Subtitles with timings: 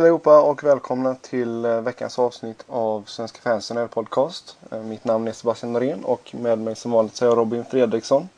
[0.00, 4.58] Hej allihopa och välkomna till eh, veckans avsnitt av Svenska fansen podcast.
[4.70, 7.64] Eh, mitt namn är Sebastian Norén och med mig som vanligt så är jag Robin
[7.64, 8.28] Fredriksson.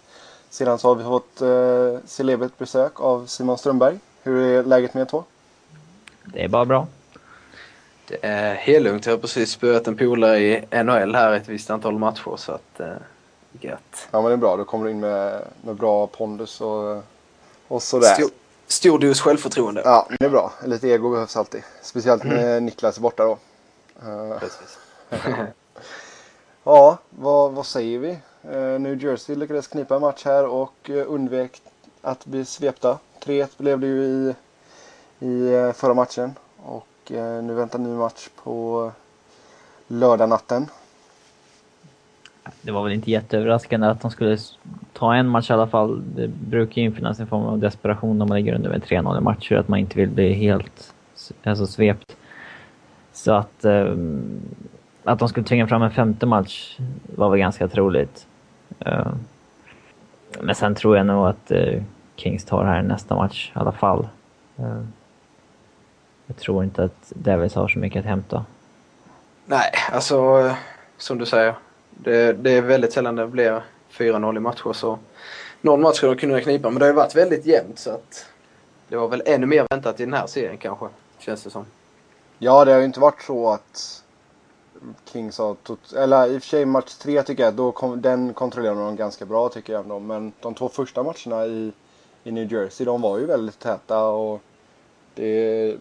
[0.51, 3.99] Sedan så har vi fått eh, celebert besök av Simon Strömberg.
[4.23, 5.25] Hur är läget med er två?
[6.25, 6.87] Det är bara bra.
[8.09, 9.07] Det är helt lugnt.
[9.07, 12.81] Jag har precis spöat en polare i NHL här ett visst antal matcher så att
[12.81, 12.87] eh,
[13.61, 14.09] gött.
[14.11, 14.57] Ja men det är bra.
[14.57, 17.03] Du kommer in med, med bra pondus och,
[17.69, 18.15] och sådär.
[18.15, 18.31] Stor,
[18.73, 19.83] stor dos självförtroende.
[19.85, 20.53] Ja, det är bra.
[20.65, 21.63] Lite ego behövs alltid.
[21.83, 22.65] Speciellt när mm.
[22.65, 23.39] Niklas är borta då.
[24.07, 24.79] Uh, Precis.
[26.65, 28.11] ja, vad, vad säger vi?
[28.51, 31.63] Uh, New Jersey lyckades knipa en match här och uh, undvek
[32.03, 32.99] att bli svepta.
[33.25, 34.35] 3-1 blev det ju i,
[35.27, 36.35] i förra matchen.
[36.65, 36.87] Och
[37.43, 38.93] nu väntar ny match på
[39.87, 40.67] lördag natten.
[42.63, 44.39] Det var väl inte jätteöverraskande att de skulle
[44.93, 46.03] ta en match i alla fall.
[46.17, 49.21] Det brukar ju infinnas en form av desperation när man ligger under med 3-0 i
[49.21, 50.95] matcher, att man inte vill bli helt
[51.45, 52.17] alltså, svept.
[53.13, 54.41] Så att, um,
[55.05, 56.79] att de skulle tvinga fram en femte match
[57.17, 58.27] var väl ganska troligt.
[58.87, 59.13] Uh,
[60.41, 61.83] men sen tror jag nog att uh,
[62.17, 64.09] Kings tar här nästa match i alla fall.
[64.59, 64.83] Uh,
[66.27, 68.45] jag tror inte att Davis har så mycket att hämta.
[69.47, 70.55] Nej, alltså eh,
[70.97, 71.55] som du säger.
[71.97, 73.63] Det, det är väldigt sällan det blir
[73.93, 74.99] 4-0 i matcher så
[75.61, 78.27] någon match skulle de kunna knipa men det har ju varit väldigt jämnt så att
[78.89, 80.87] det var väl ännu mer väntat i den här serien kanske,
[81.19, 81.65] känns det som.
[82.39, 84.03] Ja, det har ju inte varit så att
[85.13, 88.35] Kings har tot- eller i och för sig match 3 tycker jag, då kom, den
[88.35, 89.99] kontrollerade de ganska bra tycker jag ändå.
[89.99, 91.73] Men de två första matcherna i,
[92.25, 94.41] i New Jersey, de var ju väldigt täta och
[95.15, 95.77] det,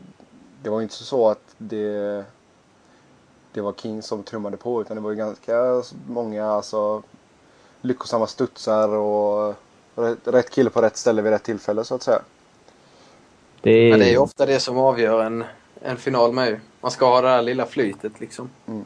[0.63, 2.25] det var inte så att det
[3.53, 7.03] det var King som trummade på utan det var ju ganska många alltså,
[7.81, 9.55] lyckosamma studsar och
[9.95, 12.21] rätt, rätt kille på rätt ställe vid rätt tillfälle så att säga.
[13.61, 15.43] Det är, Men det är ofta det som avgör en,
[15.81, 18.49] en final med Man ska ha det där lilla flytet liksom.
[18.67, 18.85] Mm.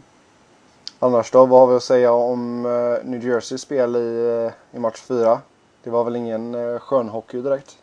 [0.99, 4.79] Annars då, vad har vi att säga om uh, New Jerseys spel i, uh, i
[4.79, 5.41] match 4?
[5.83, 7.77] Det var väl ingen uh, skönhockey direkt?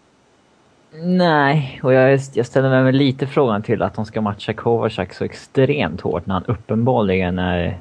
[0.94, 5.24] Nej, och jag, jag ställer mig lite frågan till att de ska matcha Kovacak så
[5.24, 7.78] extremt hårt när han uppenbarligen är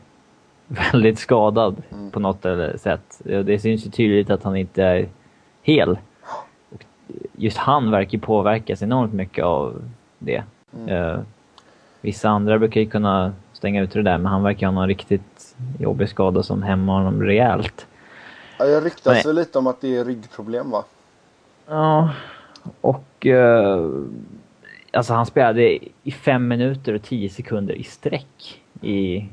[0.67, 2.11] väldigt skadad mm.
[2.11, 2.45] på något
[2.81, 3.22] sätt.
[3.23, 5.07] Det syns ju tydligt att han inte är
[5.61, 5.97] hel.
[6.69, 6.85] Och
[7.35, 9.81] just han verkar påverkas enormt mycket av
[10.19, 10.43] det.
[10.73, 10.89] Mm.
[10.89, 11.19] Uh,
[12.01, 15.55] vissa andra brukar ju kunna stänga ut det där, men han verkar ha någon riktigt
[15.79, 17.88] jobbig skada som hämmar honom rejält.
[18.59, 20.83] Ja, jag ryktas väl lite om att det är ryggproblem va?
[21.67, 22.09] Ja,
[22.81, 23.89] och eh,
[24.94, 29.25] alltså han spelade i fem minuter och tio sekunder i sträck i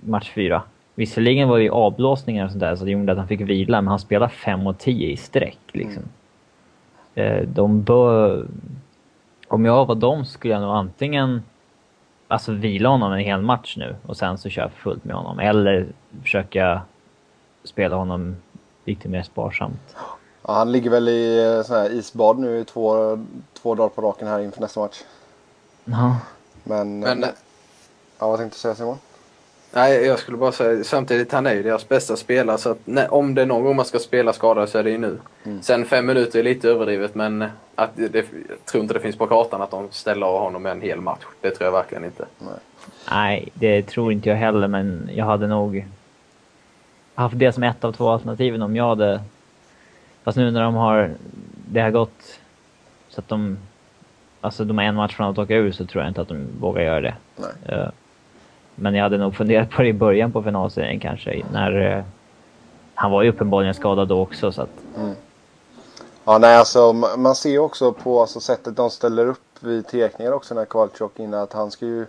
[0.00, 0.62] match fyra.
[0.94, 3.80] Visserligen var det ju avblåsningar och sånt där så det gjorde att han fick vila,
[3.80, 6.02] men han spelade fem och tio i sträck liksom.
[7.14, 7.36] Mm.
[7.36, 8.46] Eh, de bör...
[9.48, 11.42] Om jag var dem skulle jag nog antingen
[12.28, 15.38] alltså vila honom en hel match nu och sen så köra fullt med honom.
[15.38, 15.86] Eller
[16.22, 16.82] försöka
[17.64, 18.36] spela honom
[18.84, 19.96] lite mer sparsamt.
[20.46, 23.18] Ja, han ligger väl i eh, sån här isbad nu i två,
[23.62, 25.02] två dagar på raken här inför nästa match.
[25.84, 26.16] Ja.
[26.64, 27.30] Men, Men eh,
[28.18, 28.98] ja, vad tänkte du säga Simon?
[29.74, 33.08] Nej, jag skulle bara säga samtidigt han är ju deras bästa spelare så att nej,
[33.08, 35.18] om det är någon gång man ska spela skadad så är det ju nu.
[35.44, 35.62] Mm.
[35.62, 38.24] Sen fem minuter är lite överdrivet men att det, jag
[38.64, 41.22] tror inte det finns på kartan att de ställer av honom en hel match.
[41.40, 42.24] Det tror jag verkligen inte.
[42.38, 42.54] Nej.
[43.10, 45.84] nej, det tror inte jag heller men jag hade nog
[47.14, 49.20] haft det som ett av två alternativen om jag hade
[50.24, 51.14] Fast nu när de har,
[51.70, 52.40] det har gått
[53.08, 53.58] så att de,
[54.40, 56.46] alltså de har en match från att åka ur så tror jag inte att de
[56.60, 57.14] vågar göra det.
[57.36, 57.78] Nej.
[57.78, 57.88] Uh,
[58.74, 62.04] men jag hade nog funderat på det i början på finalserien kanske, när uh,
[62.94, 64.70] han var ju uppenbarligen skadad då också så att...
[64.96, 65.14] Mm.
[66.24, 70.32] Ja nej alltså man ser ju också på alltså, sättet de ställer upp vid tekningar
[70.32, 72.06] också när Kowalczyk inne att han ska ju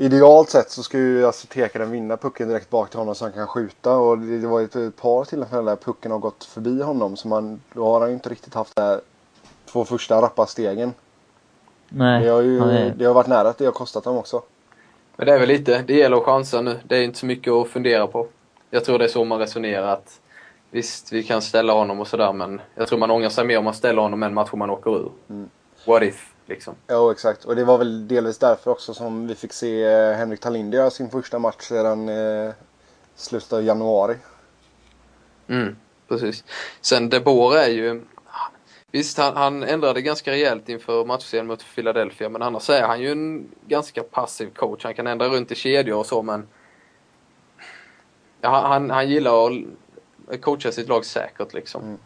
[0.00, 3.32] Idealt sett så ska ju alltså Tekaren vinna pucken direkt bak till honom så han
[3.32, 7.16] kan skjuta och det, var ju ett par tillfällen där pucken har gått förbi honom
[7.16, 9.00] så man, då har han ju inte riktigt haft de här
[9.66, 10.92] två första rappa stegen.
[11.88, 12.24] Nej.
[12.24, 12.60] Det har ju
[12.96, 14.42] det har varit nära att det har kostat dem också.
[15.16, 16.80] Men det är väl lite, det gäller att chansa nu.
[16.84, 18.26] Det är inte så mycket att fundera på.
[18.70, 20.20] Jag tror det är så man resonerar att
[20.70, 23.64] visst, vi kan ställa honom och sådär men jag tror man ångrar sig mer om
[23.64, 25.10] man ställer honom en match om man åker ur.
[25.30, 25.50] Mm.
[25.86, 26.27] What if?
[26.48, 26.74] Liksom.
[26.86, 27.44] Ja, exakt.
[27.44, 30.90] Och det var väl delvis därför också som vi fick se eh, Henrik Tallinder göra
[30.90, 32.52] sin första match sedan eh,
[33.16, 34.16] slutet av januari.
[35.48, 35.76] Mm,
[36.08, 36.44] precis.
[36.80, 38.02] Sen Debora är ju...
[38.90, 43.12] Visst, han, han ändrade ganska rejält inför matchserien mot Philadelphia, men annars är han ju
[43.12, 44.84] en ganska passiv coach.
[44.84, 46.48] Han kan ändra runt i kedjor och så, men...
[48.40, 49.50] Ja, han, han gillar
[50.28, 51.82] att coacha sitt lag säkert liksom.
[51.82, 51.98] Mm.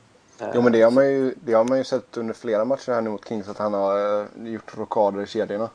[0.54, 3.00] Jo men det har, man ju, det har man ju sett under flera matcher här
[3.00, 5.70] nu mot Kings att han har uh, gjort rockader i kedjorna.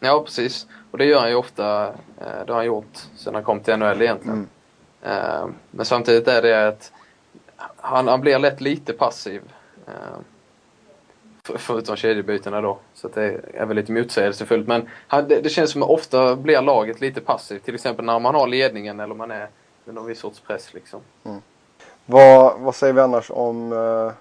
[0.00, 0.66] Ja, precis.
[0.90, 1.86] Och det gör han ju ofta.
[1.86, 4.48] Eh, det har han gjort sedan han kom till NHL egentligen.
[5.02, 5.18] Mm.
[5.18, 6.92] Eh, men samtidigt är det att
[7.76, 9.42] han, han blir lätt lite passiv.
[9.86, 9.92] Eh,
[11.42, 12.78] för- förutom kedjebytena då.
[12.94, 14.68] Så att det är väl lite motsägelsefullt.
[14.68, 14.88] Men
[15.28, 17.64] det, känns som att ofta blir laget lite passivt.
[17.64, 19.48] Till exempel när man har ledningen eller man är
[19.84, 21.00] under någon viss sorts press liksom.
[22.10, 24.12] Vad, vad säger vi annars om uh,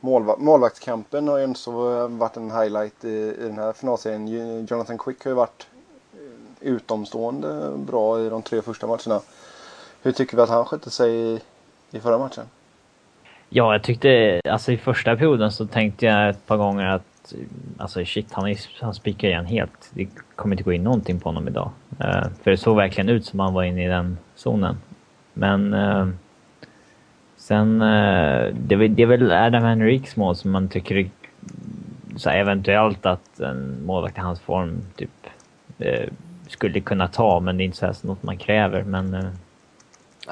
[0.00, 4.66] målva- målvaktskampen har ju inte så eh, varit en highlight i, i den här finalserien.
[4.66, 5.66] Jonathan Quick har ju varit
[6.12, 9.20] eh, utomstående bra i de tre första matcherna.
[10.02, 11.40] Hur tycker vi att han skötte sig i,
[11.90, 12.44] i förra matchen?
[13.48, 17.34] Ja, jag tyckte, alltså i första perioden så tänkte jag ett par gånger att
[17.78, 19.90] alltså shit, han, är, han spikar igen helt.
[19.90, 21.70] Det kommer inte gå in någonting på honom idag.
[22.00, 24.76] Uh, för det såg verkligen ut som han var inne i den zonen.
[25.32, 26.08] Men uh,
[27.42, 31.10] sen, eh, det, är väl- det är väl Adam Henriks mål som man tycker
[32.16, 35.26] så eventuellt att en målvakt i hans form typ
[35.78, 36.08] eh,
[36.48, 38.82] skulle kunna ta, men det är inte så här något man kräver.
[38.82, 39.32] Men eh, Nej,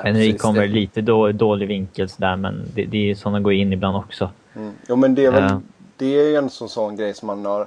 [0.04, 0.42] Henrik precis.
[0.42, 3.96] kommer Det- lite då, dålig vinkel sådär, men det, det är sådana går in ibland
[3.96, 4.30] också.
[4.56, 4.72] Mm.
[4.88, 5.60] Jo men det är väl Ja.
[5.96, 7.66] det är ju en sån, sån grej som man har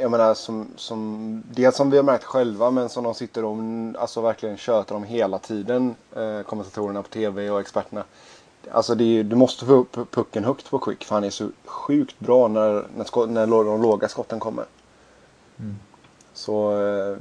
[0.00, 3.56] jag menar som, som dels som vi har märkt själva men som de sitter och
[3.98, 8.04] alltså verkligen tjötar om hela tiden eh, kommentatorerna på tv och experterna.
[8.70, 12.18] Alltså är, du måste få upp pucken högt på Quick för han är så sjukt
[12.20, 14.64] bra när, när, skott, när de låga skotten kommer.
[15.58, 15.76] Mm.
[16.34, 17.16] Så eh,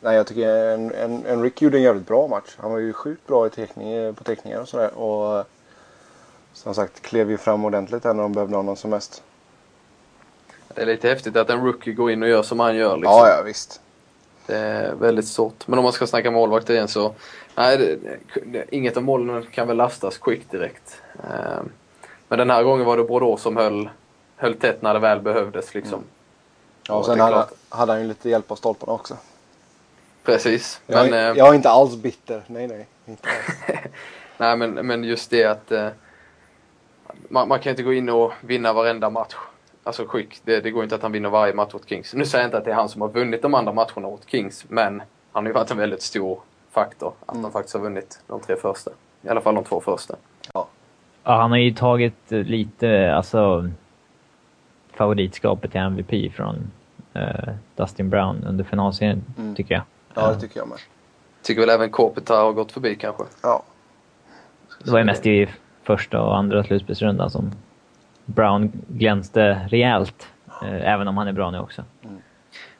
[0.00, 2.56] nej jag tycker en, en, en Rick gjorde en jävligt bra match.
[2.58, 4.94] Han var ju sjukt bra i teckning, på teckningar och sådär.
[4.94, 5.44] Och
[6.52, 9.22] som sagt klev ju fram ordentligt när de behövde honom som mest.
[10.76, 12.96] Det är lite häftigt att en rookie går in och gör som han gör.
[12.96, 13.12] Liksom.
[13.12, 13.80] Ja, ja visst.
[14.46, 15.68] Det är väldigt stort.
[15.68, 17.14] Men om man ska snacka målvakt igen så...
[17.54, 17.98] Nej, det,
[18.44, 21.02] det, inget av målen kan väl lastas Quick direkt.
[21.22, 21.62] Eh,
[22.28, 23.88] men den här gången var det Bordeaux som höll,
[24.36, 25.74] höll tätt när det väl behövdes.
[25.74, 25.94] Liksom.
[25.94, 26.06] Mm.
[26.88, 29.16] Ja, och sen hade, hade han ju lite hjälp av stolparna också.
[30.24, 30.80] Precis.
[30.86, 32.42] Jag, Men, eh, jag är inte alls bitter.
[32.46, 32.86] Nej, nej.
[33.06, 33.78] Inte alls.
[34.36, 35.72] nej, men, men just det att...
[35.72, 35.88] Eh,
[37.28, 39.34] man, man kan inte gå in och vinna varenda match.
[39.86, 42.14] Alltså Quick, det, det går inte att han vinner varje match åt Kings.
[42.14, 44.30] Nu säger jag inte att det är han som har vunnit de andra matcherna åt
[44.30, 45.02] Kings, men
[45.32, 46.40] han har ju varit en väldigt stor
[46.70, 47.42] faktor att Mm.
[47.42, 48.90] de faktiskt har vunnit de tre första.
[49.22, 50.14] I alla fall de två första.
[50.54, 50.68] Ja,
[51.22, 53.70] han har ju tagit eh, lite, alltså
[54.94, 56.70] favoritskapet till MVP från
[57.14, 59.54] eh, Dustin Brown under finalserien, Mm.
[59.54, 59.82] tycker jag.
[60.14, 60.78] Ja, det tycker jag med.
[61.42, 63.22] Tycker väl även Kopitar har gått förbi kanske.
[63.42, 63.62] Ja.
[64.84, 65.48] Det var ju mest i
[65.82, 67.52] första och andra slutspelsrundan som
[68.26, 70.28] Brown glänste rejält.
[70.62, 71.82] Eh, även om han är bra nu också.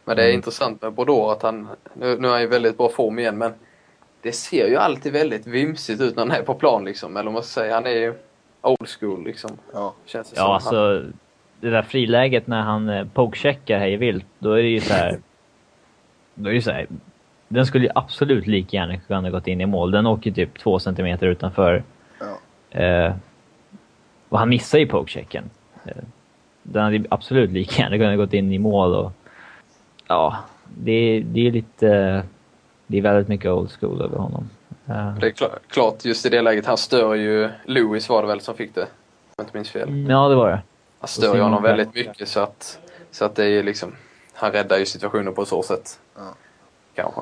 [0.05, 0.35] Men det är Mm.
[0.37, 3.53] intressant med Bordeaux att han, nu, nu är han i väldigt bra form igen men
[4.23, 7.17] det ser ju alltid väldigt vimsigt ut när han är på plan liksom.
[7.17, 8.15] Eller vad man ska säga, han är ju
[8.63, 9.51] old school liksom.
[9.73, 9.95] Ja.
[10.07, 10.43] Känns det som.
[10.45, 11.03] Ja, Han- alltså
[11.61, 15.19] det där friläget när han eh, pokecheckar hej vilt, då är det ju så här.
[16.35, 16.87] Då är det så här.
[17.49, 19.91] Den skulle ju absolut lika gärna kunna gått in i mål.
[19.91, 21.83] Den åker typ två centimeter utanför.
[22.21, 22.81] Ja.
[22.81, 23.15] Eh,
[24.29, 25.51] och han missar ju pokechecken.
[25.85, 25.93] Eh,
[26.63, 29.13] den hade absolut lika gärna kunnat gått in i mål och...
[30.07, 32.23] Ja, det, är- det är lite...
[32.87, 34.51] Det är väldigt mycket old school över honom.
[34.87, 38.29] Eh, Det är kla- klart, just i det läget, han stör ju Lewis var det
[38.29, 38.83] väl som fick det.
[38.83, 38.89] Om
[39.37, 40.07] jag inte minns fel.
[40.11, 40.61] ja, det var det.
[41.01, 42.79] Han stör ju honom väldigt mycket så att,
[43.11, 43.93] så att det är liksom,
[44.35, 46.01] han räddar ju situationen på så sätt.
[46.17, 46.35] Ja.
[46.95, 47.21] Kanske.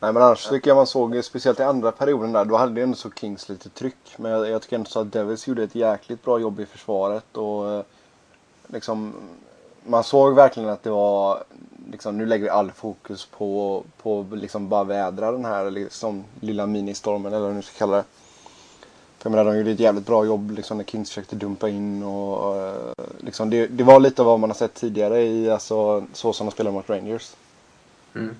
[0.00, 2.84] Nej men annars tycker jag man såg, speciellt i andra perioden där, då hade ju
[2.84, 4.14] ändå så Kings lite tryck.
[4.16, 7.36] Men jag, jag tycker ändå så att Devils gjorde ett jäkligt bra jobb i försvaret
[7.36, 7.82] och eh,
[8.66, 9.14] liksom
[9.86, 11.44] man såg verkligen att det var
[11.92, 16.66] liksom nu lägger vi all fokus på, på liksom bara vädra den här liksom lilla
[16.66, 18.04] ministormen eller vad man ska kalla det.
[19.18, 22.02] För jag menar de gjorde ett jävligt bra jobb liksom när Kings försökte dumpa in
[22.02, 26.06] och eh, liksom det, det var lite av vad man har sett tidigare i alltså
[26.12, 27.32] så som de spelade mot Rangers.
[28.14, 28.34] Mm.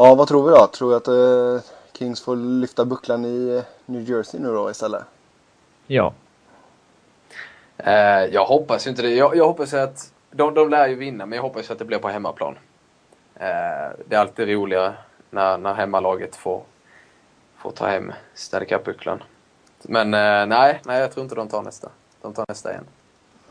[0.00, 0.66] Ja, vad tror vi då?
[0.66, 5.02] Tror vi att eh, Kings får lyfta bucklan i eh, New Jersey nu då istället?
[5.86, 6.12] Ja.
[7.76, 9.14] Eh, jag hoppas ju inte det.
[9.14, 11.98] Jag, jag hoppas att, de, de lär ju vinna, men jag hoppas att det blir
[11.98, 12.58] på hemmaplan.
[13.34, 14.94] Eh, det är alltid roligare
[15.30, 16.62] när, när hemmalaget får,
[17.56, 19.22] får ta hem Stanley Cup-bucklan.
[19.82, 21.88] Men eh, nej, nej, jag tror inte de tar nästa.
[22.22, 22.84] De tar nästa igen.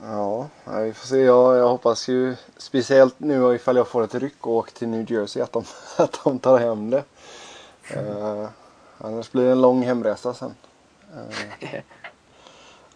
[0.01, 1.17] Ja, vi får se.
[1.17, 5.11] Jag, jag hoppas ju speciellt nu ifall jag får ett ryck och åker till New
[5.11, 5.63] Jersey att de,
[5.97, 7.03] att de tar hem det.
[7.89, 8.47] Eh,
[8.97, 10.55] annars blir det en lång hemresa sen.
[11.59, 11.81] Eh,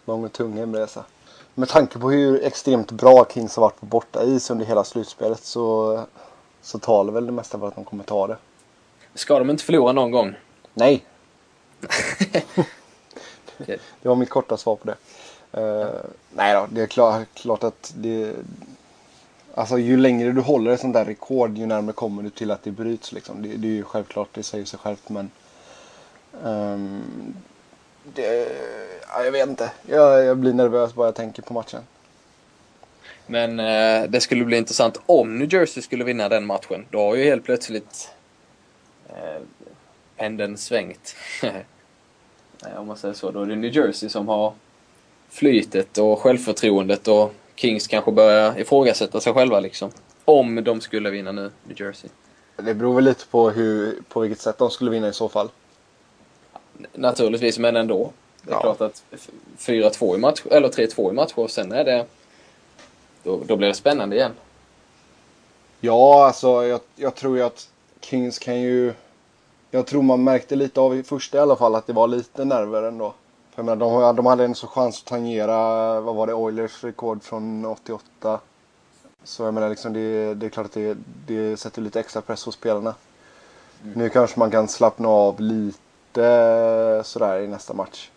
[0.04, 1.04] lång och tung hemresa.
[1.54, 6.00] Med tanke på hur extremt bra Kings har varit på bortais under hela slutspelet så,
[6.62, 8.36] så talar väl det mesta för att de kommer ta det.
[9.14, 10.34] Ska de inte förlora någon gång?
[10.74, 11.04] Nej,
[14.02, 14.96] det var mitt korta svar på det.
[15.52, 15.88] Eh,
[16.30, 18.34] nej då, det är klart, klart att det...
[19.54, 22.62] Alltså ju längre du håller ett sånt där rekord ju närmare kommer du till att
[22.62, 23.42] det bryts liksom.
[23.42, 25.30] Det, det är ju självklart, det säger sig självt men.
[26.44, 27.34] ehm,
[28.14, 28.48] det,
[29.08, 29.70] ja, jag vet inte.
[29.86, 31.82] Jag, jag blir nervös bara jag tänker på matchen.
[33.26, 36.86] Men eh, det skulle bli intressant om New Jersey skulle vinna den matchen.
[36.90, 38.10] Då har ju helt plötsligt
[39.08, 39.42] eh,
[40.16, 41.16] pendeln svängt.
[42.76, 43.30] Om man säger så.
[43.30, 44.54] Då är det New Jersey som har
[45.32, 49.90] flytet och självförtroendet och Kings kanske börjar ifrågasätta sig själva liksom.
[50.24, 52.10] Om de skulle vinna nu, New Jersey.
[52.56, 55.48] Det beror väl lite på hur, på vilket sätt de skulle vinna i så fall.
[56.92, 58.12] Naturligtvis, men ändå.
[58.42, 58.60] Det är Ja.
[58.60, 62.06] klart att f- 4-2 i match, eller 3-2 i match och sen är det...
[63.22, 64.32] Då, då blir det spännande igen.
[65.80, 67.68] Ja, alltså jag, jag tror ju att
[68.00, 68.92] Kings kan ju...
[69.70, 72.44] Jag tror man märkte lite av i första i alla fall att det var lite
[72.44, 73.14] nerver ändå.
[73.54, 75.56] För menar, de, de hade en så chans att tangera,
[76.00, 78.40] vad var det, Oilers rekord från 88.
[79.24, 82.44] Så jag menar liksom det, det är klart att det, det sätter lite extra press
[82.44, 82.94] hos spelarna.
[83.94, 88.10] Nu kanske man kan slappna av lite sådär i nästa match.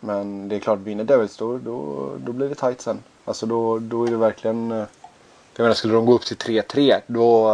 [0.00, 2.98] Men det är klart, vinner Devils då, då, då blir det tight sen.
[3.24, 4.72] Alltså då, då är det verkligen...
[4.72, 4.84] eh,
[5.56, 7.48] Jag menar, skulle de gå upp till 3-3 då...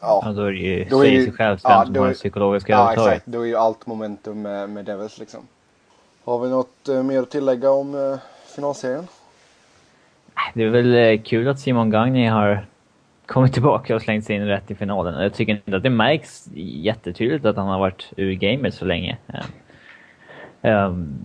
[0.00, 2.00] Ja, Ja, då är det ju, Då är det- sig självt ja, vem som då
[2.00, 3.12] har är- det psykologiska ja övertaget.
[3.12, 3.26] exakt.
[3.26, 5.40] Då är ju allt momentum med, med Devils liksom.
[6.28, 8.18] Har vi något eh, mer att tillägga om eh,
[8.56, 9.06] finalserien?
[10.54, 12.66] Det är väl eh, kul att Simon Gagné har
[13.26, 15.22] kommit tillbaka och slängt sig in rätt i finalen.
[15.22, 19.16] Jag tycker inte att det märks jättetydligt att han har varit ur gamet så länge.
[19.26, 19.42] Ehm,
[20.62, 21.18] ehm,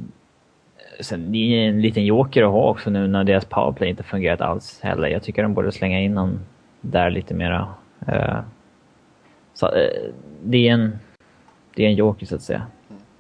[1.00, 4.42] sen, det är en liten joker att ha också nu när deras powerplay inte fungerat
[4.42, 5.08] alls heller.
[5.08, 6.40] Jag tycker de borde slänga in honom
[6.82, 7.68] där lite mera.
[9.54, 9.72] Så,
[10.44, 11.00] det är en...
[11.76, 12.68] Det är en joker så att säga.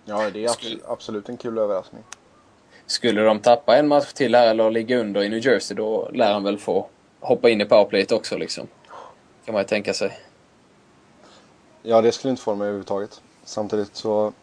[0.06, 2.04] Ja, det är Skulle- abs- absolut en kul överraskning.
[2.86, 6.34] Skulle de tappa en match till här eller ligga under i New Jersey då lär
[6.34, 6.88] han väl få
[7.20, 8.68] hoppa in i powerplayet också liksom.
[9.46, 10.20] Kan man ju tänka sig.
[11.82, 13.22] Ja, det skulle inte få mig överhuvudtaget.
[13.44, 14.34] Samtidigt så...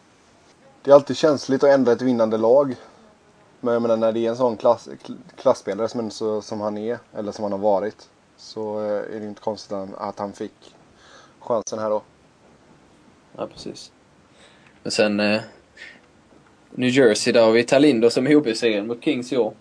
[0.82, 2.76] Det är alltid känsligt att ändra ett vinnande lag.
[3.60, 6.78] Men jag menar när det är en sån klass, kl- klassspelare som, så, som han
[6.78, 8.08] är, eller som han har varit.
[8.36, 10.74] Så eh, är det inte konstigt att han fick
[11.40, 12.02] chansen här då.
[13.36, 13.92] Ja, precis.
[14.82, 15.40] Men sen eh,
[16.70, 19.54] New Jersey, där har vi Talindo som är serien mot Kings i år.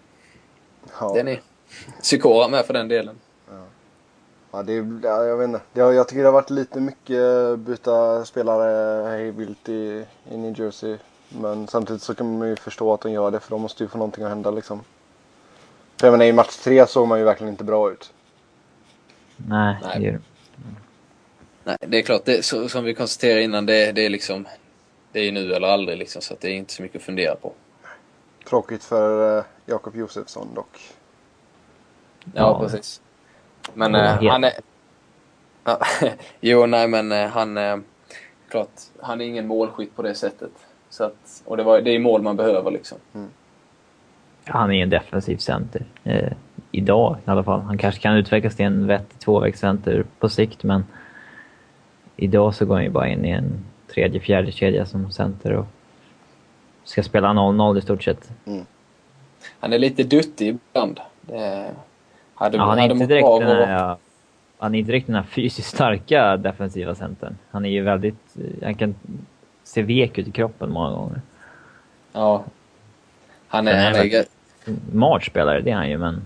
[0.99, 1.13] Ja.
[1.15, 1.41] Den är
[2.01, 3.15] Sikora med för den delen.
[4.51, 5.61] Ja, det är, ja, jag vet inte.
[5.73, 10.37] Det har, jag tycker det har varit lite mycket byta spelare hej vilt i, i
[10.37, 10.97] New Jersey.
[11.29, 13.87] Men samtidigt så kan man ju förstå att de gör det för de måste ju
[13.87, 14.81] få någonting att hända liksom.
[15.97, 18.13] För jag menar i match tre såg man ju verkligen inte bra ut.
[19.37, 19.99] Nej, Nej.
[19.99, 20.19] det gör
[21.63, 24.47] Nej, det är klart, det, så, som vi konstaterade innan, det, det är liksom...
[25.11, 27.35] Det är nu eller aldrig liksom, så att det är inte så mycket att fundera
[27.35, 27.53] på.
[28.49, 30.77] Tråkigt för eh, Jakob Josefsson dock.
[32.23, 32.59] Ja, Ja.
[32.59, 33.01] precis.
[33.73, 34.51] Men eh, helt- han är...
[35.63, 35.79] Ja,
[36.39, 37.57] jo, nej men eh, han...
[37.57, 37.77] Eh,
[38.49, 38.69] klart,
[39.01, 40.51] han är ingen målskytt på det sättet.
[40.89, 42.97] Så att, och det, var, det är mål man behöver liksom.
[44.45, 45.85] Han är en defensiv center.
[46.03, 46.31] Eh,
[46.71, 47.61] idag i alla fall.
[47.61, 50.85] Han kanske kan utvecklas till en vettig tvåvägscenter på sikt men
[52.15, 55.65] idag så går han ju bara in i en tredje, fjärde kedja som center och
[56.83, 58.31] ska spela 0-0 i stort sett.
[59.59, 60.99] Han är lite duttig ibland.
[61.21, 61.71] Det,
[62.33, 63.97] hade, Ja, han, är inte direkt den här,
[64.57, 67.37] han är inte direkt den här fysiskt starka defensiva centern.
[67.51, 68.35] Han är ju väldigt...
[68.63, 68.95] Han kan
[69.63, 71.21] se vek ut i kroppen många gånger.
[72.13, 72.43] Ja.
[73.47, 74.25] Han är, är han han är,
[74.91, 76.21] Smart spelare, det är han ju men...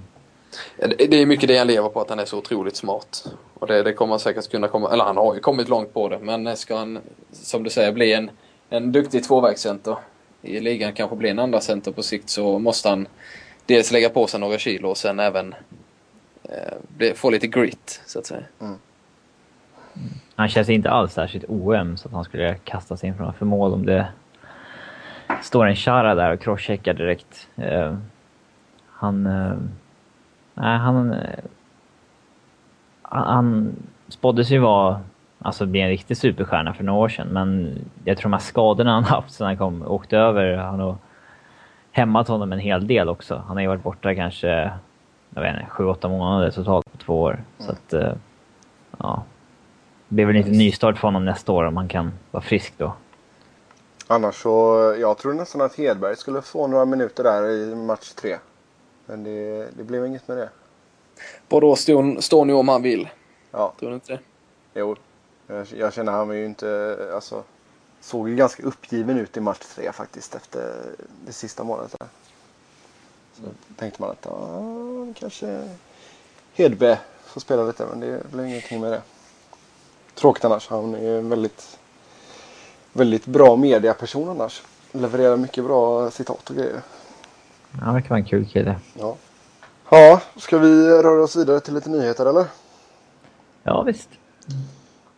[0.98, 3.26] det är mycket det han lever på, att han är så otroligt smart.
[3.54, 6.10] Och det, det kommer han säkert kunna komma, eller han har ju kommit långt på
[6.10, 7.00] det, men ska han,
[7.32, 8.32] som du säger, bli en,
[8.70, 9.98] en duktig tvåvägscenter
[10.42, 13.08] i ligan, kanske bli en andra center på sikt, så måste han
[13.66, 15.56] dels lägga på sig några kilo och sen även
[16.44, 18.44] eh, bli, få lite grit, så att säga.
[20.36, 23.74] Han känns inte alls särskilt OM så att han skulle kasta sig in framför mål
[23.74, 24.08] om det
[25.42, 27.48] står en Chara där och crosscheckar direkt.
[27.56, 27.98] Eh,
[28.88, 29.26] han...
[29.26, 29.58] Eh,
[30.54, 31.14] nej, han...
[31.14, 31.40] Eh,
[33.02, 33.76] han- han
[34.08, 35.02] spåddes ju vara...
[35.46, 38.92] Alltså bli en riktig superstjärna för några år sedan men jag tror de här skadorna
[38.94, 40.96] han haft sen han kom, åkte över, har
[41.92, 43.44] hämmat honom en hel del också.
[43.48, 44.72] Han har ju varit borta kanske,
[45.36, 47.44] jag vet inte, sju, åtta månader totalt på två år.
[47.60, 48.14] Så att, eh,
[48.98, 49.24] ja.
[50.08, 52.94] Det blir väl inte nystart för honom nästa år om han kan vara frisk då.
[54.08, 58.36] Annars så, jag tror nästan att Hedberg skulle få några minuter där i match tre.
[59.06, 60.50] Men det, det blev inget med det.
[61.50, 63.10] Bordeaux står, står nu om han vill.
[63.52, 64.20] Ja, Tror du inte det?
[64.74, 64.96] jo.
[65.48, 67.44] Jag, jag känner han var ju inte, alltså.
[68.02, 70.76] Såg ju ganska uppgiven ut i match tre faktiskt efter
[71.26, 72.08] det sista målet där.
[73.34, 73.42] Så
[73.76, 75.70] tänkte man att ja, kanske
[76.54, 79.02] Hedberg få spela lite men det väl ingenting med det.
[80.16, 80.68] Tråkigt annars.
[80.70, 81.80] Han är en väldigt,
[82.94, 84.64] väldigt bra mediaperson annars.
[84.92, 86.82] Levererar mycket bra citat och grejer.
[87.82, 88.80] Han verkar vara en kul kille.
[88.94, 89.16] Ja.
[89.90, 92.46] Ja, ska vi röra oss vidare till lite nyheter eller?
[93.64, 94.10] Ja, visst.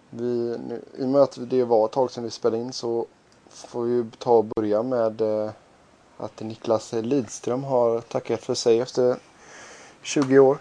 [0.10, 3.06] Vi, nu, I och med att det var ett tag sedan vi spelade in så
[3.50, 5.52] får vi ta och börja med eh,
[6.18, 9.18] att Niklas Lidström har tackat för sig efter
[10.02, 10.58] 20 år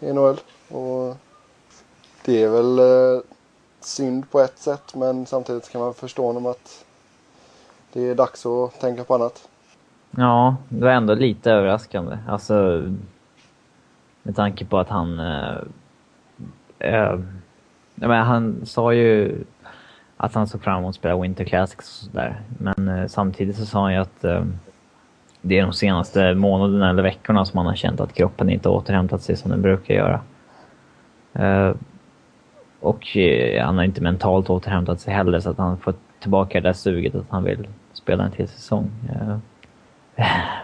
[0.00, 0.40] i NHL.
[0.68, 1.16] Och
[2.24, 3.22] det är väl eh,
[3.80, 6.84] synd på ett sätt men samtidigt kan man förstå honom att
[7.92, 9.48] det är dags att tänka på annat.
[10.16, 12.18] Ja, det var ändå lite överraskande.
[12.28, 12.82] Alltså,
[14.22, 15.20] med tanke på att han...
[15.20, 15.56] Eh,
[16.78, 17.18] eh,
[17.94, 19.44] men han sa ju
[20.16, 22.40] att han såg fram emot att spela Winter Classics och sådär.
[22.58, 24.44] Men eh, samtidigt så sa han ju att eh,
[25.40, 29.22] det är de senaste månaderna eller veckorna som han har känt att kroppen inte återhämtat
[29.22, 30.20] sig som den brukar göra.
[31.32, 31.74] Eh,
[32.80, 36.68] och eh, han har inte mentalt återhämtat sig heller så att han får tillbaka det
[36.68, 38.90] där suget att han vill spela en till säsong.
[39.10, 39.38] Eh,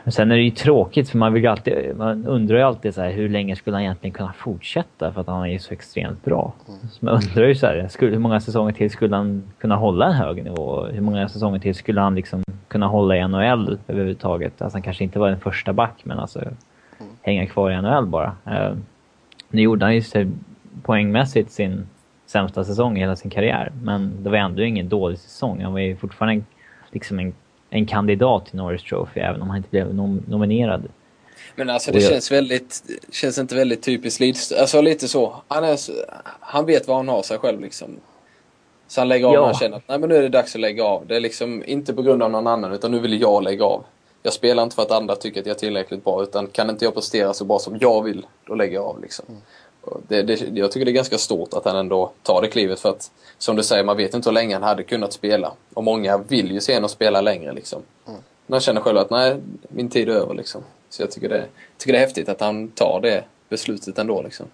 [0.04, 3.02] men sen är det ju tråkigt för man vill alltid, man undrar ju alltid så
[3.02, 6.24] här, hur länge skulle han egentligen kunna fortsätta för att han är ju så extremt
[6.24, 6.52] bra.
[6.90, 10.06] Så man undrar ju så här, skulle, hur många säsonger till skulle han kunna hålla
[10.06, 10.86] en hög nivå?
[10.86, 14.62] Hur många säsonger till skulle han liksom kunna hålla i NHL överhuvudtaget?
[14.62, 16.40] Alltså han kanske inte var den första back men alltså
[17.22, 18.32] hänga kvar i NHL bara.
[18.46, 18.72] Eh,
[19.48, 20.02] nu gjorde han ju
[20.82, 21.86] poängmässigt sin
[22.26, 25.62] sämsta säsong i hela sin karriär men det var ändå ingen dålig säsong.
[25.62, 26.44] Han var ju fortfarande en,
[26.90, 27.32] liksom en
[27.70, 30.82] en kandidat till Norris Trophy även om han inte blev nom nominerad.
[31.56, 32.82] Men alltså det jag- känns väldigt,
[33.12, 34.60] känns inte väldigt typiskt Lidström.
[34.60, 35.34] Alltså lite så.
[35.48, 35.78] Han, är,
[36.40, 37.88] han vet vad han har sig själv liksom.
[38.88, 39.40] Så han lägger av Ja.
[39.40, 41.06] när han känner att nej men nu är det dags att lägga av.
[41.06, 43.84] Det är liksom inte på grund av någon annan utan nu vill jag lägga av.
[44.22, 46.84] Jag spelar inte för att andra tycker att jag är tillräckligt bra utan kan inte
[46.84, 49.24] jag prestera så bra som jag vill, då lägger jag av liksom.
[49.28, 49.42] Och
[50.08, 52.88] Det, det, jag tycker det är ganska stort att han ändå tar det klivet för
[52.88, 55.52] att som du säger, man vet inte hur länge han hade kunnat spela.
[55.74, 57.82] Och många vill ju se honom spela längre liksom.
[58.04, 59.36] Men han känner själv att nej,
[59.68, 60.62] min tid är över liksom.
[60.90, 61.44] Så jag tycker det,
[61.78, 64.46] tycker det är häftigt att han tar det beslutet ändå liksom.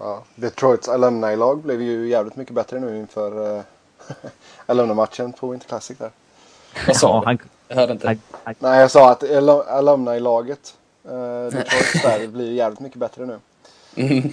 [0.00, 3.62] Ja, Detroits alumni-lag blev ju jävligt mycket bättre nu inför uh,
[4.66, 6.10] alumni-matchen på Winter Classic där.
[6.86, 7.26] Vad sa du?
[7.26, 7.38] han,
[7.68, 8.18] Jag hörde inte.
[8.58, 10.74] Nej, jag sa att al- alumni-laget,
[11.06, 13.38] uh, Detroits där, blir jävligt mycket bättre nu.
[13.94, 14.32] Mm.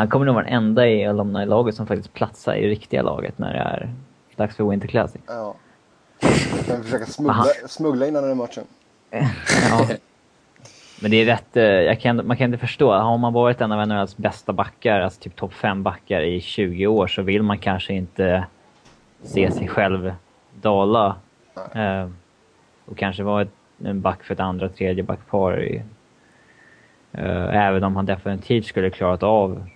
[0.00, 3.52] Han kommer nog vara den enda i alumni-laget som faktiskt platsar i riktiga laget när
[3.52, 3.90] det är
[4.36, 5.20] dags för Winter Classic.
[5.26, 5.54] Ja.
[6.66, 8.64] Kan vi försöka smuggla, smuggla in den här matchen.
[9.70, 9.86] Ja.
[11.02, 12.92] Men det är rätt, eh, jag kan, man kan inte förstå.
[12.92, 16.86] Har man varit en av NHLs bästa backar, alltså typ topp 5 backar i 20
[16.86, 18.44] år så vill man kanske inte
[19.22, 20.12] se sig själv
[20.60, 21.16] dala.
[21.74, 22.08] Eh,
[22.84, 23.52] och kanske vara ett,
[23.84, 25.62] en back för ett andra, tredje backpar.
[25.62, 25.82] i-
[27.12, 29.68] Eh, även om han definitivt skulle klarat av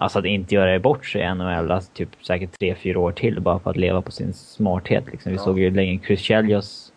[0.00, 3.40] Alltså att inte göra bort sig i NHL, alltså typ säkert tre fyra år till
[3.40, 5.04] bara för att leva på sin smarthet.
[5.12, 5.32] Liksom.
[5.32, 5.44] Vi Ja.
[5.44, 6.92] såg ju hur länge Chris Chelios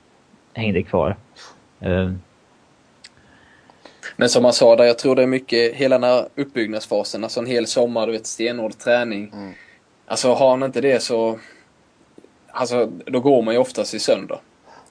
[0.54, 1.16] hängde kvar.
[1.80, 2.12] Eh,
[4.16, 7.40] Men som han sa där, jag tror det är mycket hela den här uppbyggnadsfasen, alltså
[7.40, 9.32] en hel sommar, du vet stenhård träning.
[9.34, 9.54] Mm.
[10.06, 11.40] Alltså har han inte det så,
[12.52, 14.38] alltså då går man ju oftast i sönder.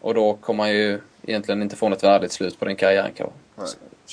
[0.00, 3.26] Och då kommer man ju egentligen inte få något värdigt slut på den karriären kan
[3.56, 3.66] Nej.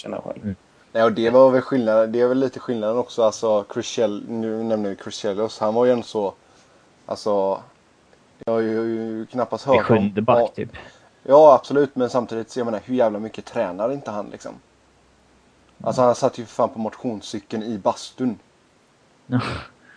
[0.03, 0.55] jag själv.
[0.91, 2.11] Nej, och det var väl skillnaden.
[2.11, 3.23] Det är väl lite skillnaden också.
[3.23, 5.59] Alltså, Chris Chel, nu nämner vi Chris Chelios.
[5.59, 6.33] Han var ju ändå så...
[7.05, 7.61] Alltså...
[8.45, 10.69] Jag har ju, knappast hört en sjunde back ja, typ.
[11.23, 11.95] Ja, absolut.
[11.95, 14.51] Men samtidigt jag menar, hur jävla mycket tränar inte han liksom?
[15.83, 18.39] Alltså han satt ju för fan på motionscykeln i bastun.
[19.27, 19.41] Ja.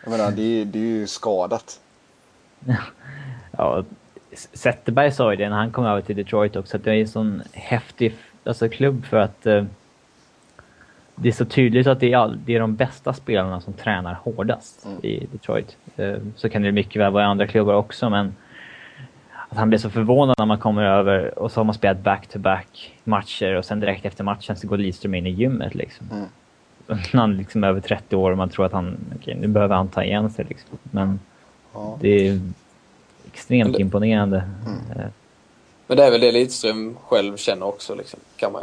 [0.02, 1.80] Jag menar, det, är- det är ju skadat.
[3.58, 3.84] Ja,
[4.52, 7.08] Zetterberg sa ju det när han kom över till Detroit också, att det är en
[7.08, 9.64] sån häftig alltså, klubb för att eh,
[11.16, 14.14] det är så tydligt att det är, all, det är de bästa spelarna som tränar
[14.24, 14.98] hårdast Mm.
[15.02, 15.76] i Detroit.
[15.96, 18.34] Eh, så kan det mycket väl vara i andra klubbar också, men
[19.48, 22.98] att han blev så förvånad när man kommer över och så har man spelat back-to-back
[23.04, 26.06] matcher och sen direkt efter matchen så går Lidström in i gymmet liksom.
[26.12, 26.24] Mm.
[27.12, 29.88] Han liksom är över 30 år och man tror att han, okej nu behöver han
[29.88, 30.78] ta igen sig liksom.
[30.82, 31.20] Men
[31.74, 31.98] Ja.
[32.00, 32.40] det är
[33.32, 34.36] extremt det- imponerande.
[34.66, 35.00] Mm.
[35.00, 35.06] Eh,
[35.86, 38.20] Men det är väl det Lidström själv känner också liksom.
[38.36, 38.62] Kan man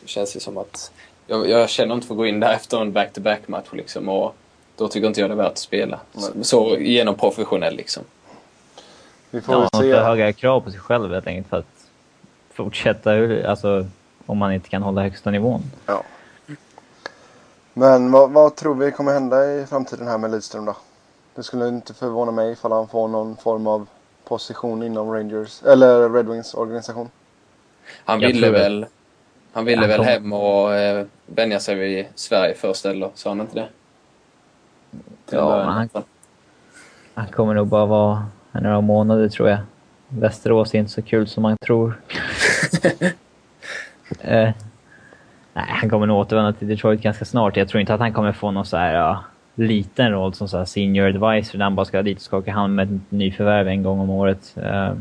[0.00, 0.92] det känns ju som att
[1.30, 4.34] jag, jag känner inte för att gå in där efter en back-to-back match liksom och
[4.76, 6.00] då tycker inte jag det är värt att spela.
[6.14, 8.02] Så, så genom professionell liksom.
[9.30, 9.92] Vi får Ja, väl man se.
[9.94, 11.66] får höga krav på sig själv helt enkelt för att
[12.54, 13.10] fortsätta,
[13.50, 13.86] alltså
[14.26, 15.62] om man inte kan hålla högsta nivån.
[15.86, 16.02] Ja.
[17.72, 20.76] Men vad, vad tror vi kommer hända i framtiden här med Lidström då?
[21.34, 23.86] Det skulle inte förvåna mig ifall han får någon form av
[24.24, 27.08] position inom Rangers eller Red Wings organisation.
[28.04, 28.86] Han ville väl,
[29.52, 33.30] han ville Ja, väl kom- hem och eh, vänja sig vid Sverige först eller sa
[33.30, 33.68] han inte det?
[35.26, 35.68] Till Ja, början.
[35.68, 35.88] han-
[37.14, 39.58] Han kommer nog bara vara några månader tror jag.
[40.08, 42.00] Västerås är inte så kul som man tror.
[44.20, 44.50] eh,
[45.52, 47.56] nej, han kommer nog återvända till Detroit ganska snart.
[47.56, 50.58] Jag tror inte att han kommer få någon så här ja, liten roll som så
[50.58, 53.82] här senior advisor där han bara ska dit och skaka hand med ett nyförvärv en
[53.82, 54.54] gång om året.
[54.62, 54.92] Eh,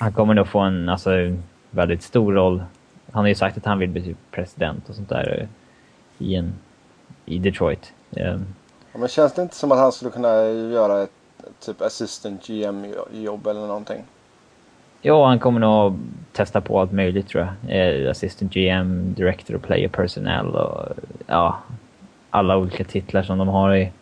[0.00, 1.10] han kommer nog få en alltså,
[1.70, 2.62] väldigt stor roll.
[3.12, 5.48] Han har ju sagt att han vill bli typ president och sånt där eh,
[6.26, 6.52] i, en,
[7.26, 7.92] i Detroit.
[8.10, 8.36] Eh,
[8.92, 11.10] Ja, men känns det inte som att han skulle kunna göra ett
[11.60, 14.04] typ assistant GM-jobb eller någonting?
[15.02, 15.98] Ja, han kommer nog
[16.32, 18.04] testa på allt möjligt tror jag.
[18.04, 20.88] Eh, assistant GM, Director och Player Personnel och
[21.26, 21.58] ja,
[22.30, 23.92] alla olika titlar som de har i,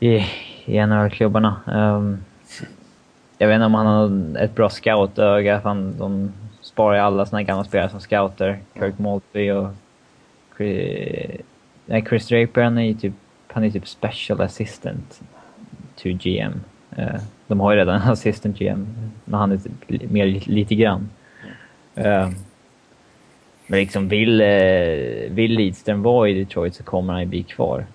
[0.00, 0.26] i,
[0.64, 1.60] i NHL-klubbarna.
[1.66, 2.24] Um,
[3.38, 5.60] jag vet inte om han har ett bra scoutöga,
[5.98, 6.32] de
[6.80, 8.58] sparar ju alla såna gamla spelare som scouter.
[8.74, 9.68] Kirk Maltby och
[10.56, 11.40] Chris,
[11.86, 13.12] nej, Chris Draper, han är ju typ,
[13.48, 15.20] han är typ special assistant
[15.96, 16.52] to GM.
[16.96, 18.86] Eh, de har ju redan en assistant GM,
[19.24, 21.10] men han är typ li- mer li- lite grann.
[21.94, 22.30] Eh,
[23.66, 24.46] men liksom vill, eh,
[25.30, 27.86] vill Lidström vara i Detroit så kommer han ju bli kvar.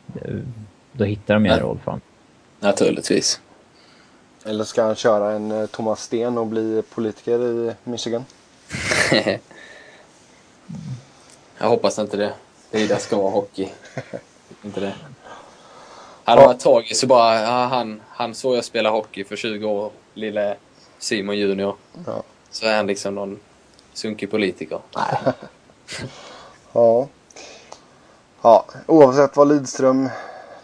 [0.91, 1.63] Då hittar de ju en Ja.
[1.63, 2.01] roll för honom.
[2.59, 3.41] Naturligtvis.
[4.45, 8.25] Eller ska han köra en Thomas Sten och bli politiker i Michigan?
[11.57, 12.33] Jag hoppas inte det.
[12.71, 13.69] Vida ska vara hockey.
[14.63, 14.95] inte det.
[16.23, 19.67] Hade det varit tragiskt så bara, ja, han, han såg jag spela hockey för 20
[19.67, 20.57] år, lille
[20.99, 21.75] Simon Junior.
[22.05, 22.23] Ja.
[22.49, 23.39] Så är han liksom någon
[23.93, 24.79] sunkig politiker.
[24.95, 25.33] Nej.
[26.73, 27.07] Ja.
[28.41, 28.65] ja.
[28.85, 30.09] Oavsett vad Lidström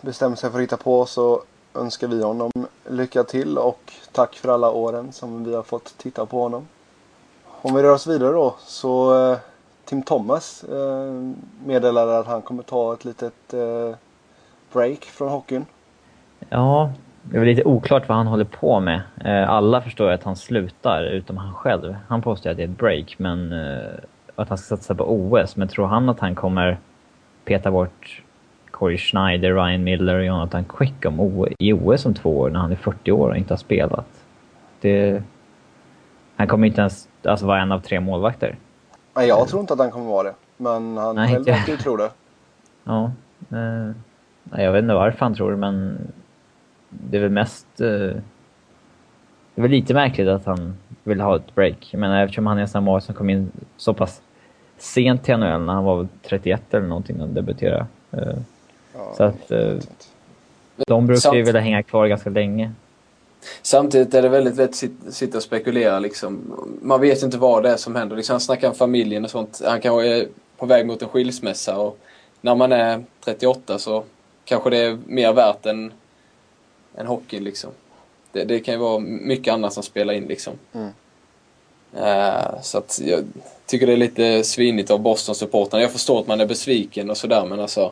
[0.01, 2.51] bestämmer sig för att hitta på så önskar vi honom
[2.89, 6.67] lycka till och tack för alla åren som vi har fått titta på honom.
[7.61, 9.37] Om vi rör oss vidare då så eh,
[9.85, 11.31] Tim Thomas eh,
[11.65, 13.95] meddelade att han kommer ta ett litet eh,
[14.73, 15.65] break från hockeyn.
[16.49, 16.91] Ja,
[17.23, 19.01] det är väl lite oklart vad han håller på med.
[19.25, 21.95] Eh, Alla förstår ju att han slutar, utom han själv.
[22.07, 23.89] Han påstår att det är ett break, men eh,
[24.35, 25.55] att han ska satsa på OS.
[25.55, 26.77] Men tror han att han kommer
[27.45, 28.21] peta bort
[28.71, 32.59] Corey Schneider, Ryan Miller och Jonathan Quick om O- i OS om två år när
[32.59, 34.07] han är 40 år och inte har spelat?
[34.81, 35.23] Det...
[36.35, 38.55] Han kommer inte ens alltså, vara en av tre målvakter.
[39.13, 40.33] Nej, jag tror inte att han kommer vara det.
[40.57, 42.09] Men han Nej, själv verkar ju tro det.
[42.83, 43.11] Ja.
[43.51, 43.91] Eh,
[44.63, 45.97] jag vet inte varför han tror det, men
[46.89, 47.67] det är väl mest...
[47.81, 47.87] Eh,
[49.55, 51.89] det är väl lite märkligt att han vill ha ett break.
[51.91, 54.21] Jag menar, eftersom han är en sån mål som kom in så pass
[54.77, 57.85] sent till NHL, när han var väl 31 eller någonting när han debuterade.
[58.11, 58.35] Eh,
[58.93, 59.77] Ja, så att eh,
[60.87, 62.71] de brukar ju vilja hänga kvar ganska länge.
[63.61, 65.99] Samtidigt är det väldigt lätt att sit- sitta och spekulera.
[65.99, 66.41] Liksom.
[66.81, 68.15] Man vet inte vad det är som händer.
[68.15, 69.61] Liksom, han snackar om familjen och sånt.
[69.65, 70.27] Han kanske är
[70.57, 71.77] på väg mot en skilsmässa.
[71.77, 71.97] Och
[72.41, 74.03] när man är 38 så
[74.45, 75.93] kanske det är mer värt än,
[76.95, 77.43] än hockeyn.
[77.43, 77.69] Liksom.
[78.31, 80.23] Det, det kan ju vara mycket annat som spelar in.
[80.23, 80.53] Liksom.
[80.73, 80.89] Mm.
[81.97, 83.23] Eh, så att jag
[83.65, 85.81] tycker det är lite svinigt av Boston-supportrarna.
[85.81, 87.91] Jag förstår att man är besviken och sådär men alltså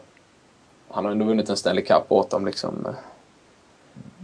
[0.89, 2.87] han har ändå vunnit en Stanley Cup åt dem liksom.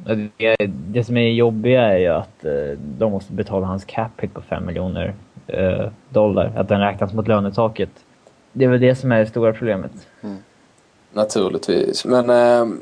[0.06, 4.34] Det, det som är jobbiga är ju att eh, de måste betala hans cap hit
[4.34, 5.13] på 5 miljoner
[5.48, 6.52] eh, dollar.
[6.56, 7.89] Att den räknas mot lönetaket.
[8.52, 9.91] Det är väl det som är det stora problemet.
[11.13, 12.06] Naturligtvis.
[12.06, 12.78] Men eh,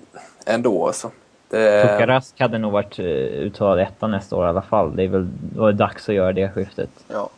[0.45, 1.11] ändå alltså.
[1.49, 4.95] Det, Tuukka Rask hade nog varit uttalad etta nästa år i alla fall.
[4.95, 6.89] Det är väl är det dags att göra det skiftet.
[7.07, 7.29] Ja.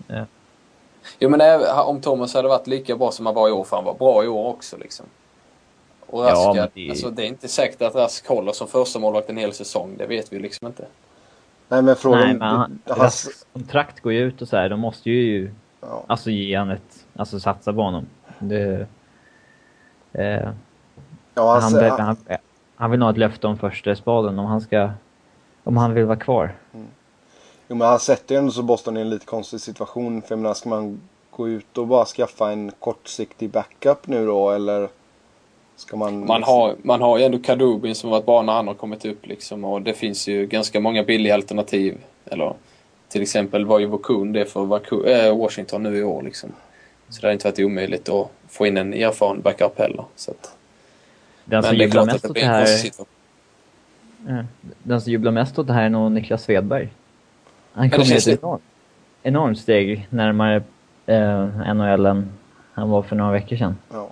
[1.19, 1.41] Jo men
[1.85, 4.23] om Thomas hade varit lika bra som han var i år, för han var bra
[4.23, 5.05] i år också liksom.
[6.07, 9.29] Och Rask, Ja, det- alltså, det är inte säkert att Rask håller som första målvakt
[9.29, 9.95] en hel säsong.
[9.97, 10.85] Det vet vi liksom inte.
[11.67, 12.19] Nej men frågan...
[12.21, 14.69] Nej, men han, Rasks kontrakt går ju ut och så här.
[14.69, 16.03] De måste ju ja.
[16.07, 18.05] alltså ge han ett, alltså satsa på honom.
[18.39, 18.87] Det,
[20.13, 20.49] eh,
[21.33, 22.17] Ja, han, hans, be- han, han,
[22.75, 24.89] han vill nog ha ett löfte om första spaden om han ska,
[25.63, 26.55] om han vill vara kvar.
[27.67, 30.21] jo, men han sätter ju ändå så Boston i en lite konstig situation.
[30.21, 34.51] För jag menar, ska man gå ut och bara skaffa en kortsiktig backup nu då
[34.51, 34.89] eller?
[35.75, 36.25] Ska man...
[36.25, 39.25] Man har, man har ju ändå Kadubin som varit bra när han har kommit upp
[39.25, 39.65] liksom.
[39.65, 41.97] Och det finns ju ganska många billiga alternativ.
[42.25, 42.53] Eller
[43.09, 44.61] till exempel var ju Vokun det för
[45.09, 46.51] äh, Washington nu i år liksom.
[47.09, 50.05] Så det har inte varit omöjligt att få in en erfaren backup heller.
[50.15, 50.55] Så att,
[51.45, 54.45] Den som men det är jublar mest åt det en här,
[54.83, 56.89] den som jublar mest åt det här är nog Niklas Svedberg.
[57.73, 58.63] Han kom ju ett enormt,
[59.23, 60.63] enormt steg närmare
[61.05, 62.31] eh, NHL än
[62.73, 63.77] han var för några veckor sedan.
[63.91, 64.09] Ja.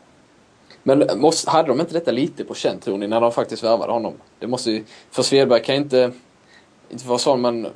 [0.84, 3.91] Men måste, hade de inte detta lite på känn tror ni när de faktiskt värvade
[3.93, 4.13] honom?
[4.39, 6.12] Det måste ju, för Svedberg kan inte,
[6.89, 7.67] inte vara sån men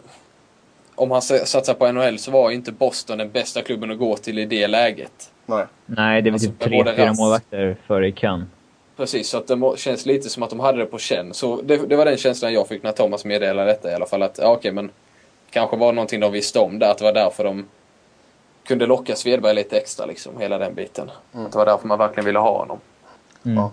[0.96, 3.98] om han sa- satsar på NHL så var ju inte Boston den bästa klubben att
[3.98, 5.32] gå till i det läget.
[5.46, 5.65] Nej.
[5.86, 8.50] Nej, det väl Alltså, typ tre, både fyra målvakter före i kön.
[8.98, 9.30] precis.
[9.30, 11.34] Så att det känns lite som att de hade det på känn.
[11.34, 14.24] Så det, det var den känslan jag fick när Thomas meddelade detta i alla fall.
[14.24, 14.89] Att ja, okej, men
[15.50, 16.91] kanske var det någonting de visste om där.
[16.91, 17.65] Att det var därför de
[18.63, 20.38] kunde locka Svedberg lite extra liksom.
[20.39, 21.12] Hela den biten.
[21.34, 21.46] Mm.
[21.46, 22.80] Att det var därför man verkligen ville ha honom.
[23.45, 23.58] Mm.
[23.58, 23.71] Ja.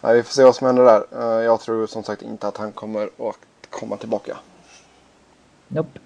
[0.00, 1.02] Nej, vi får se vad som händer där.
[1.38, 3.36] Eh, Jag tror som sagt inte att han kommer att
[3.70, 4.36] komma tillbaka.
[5.68, 5.98] Nope.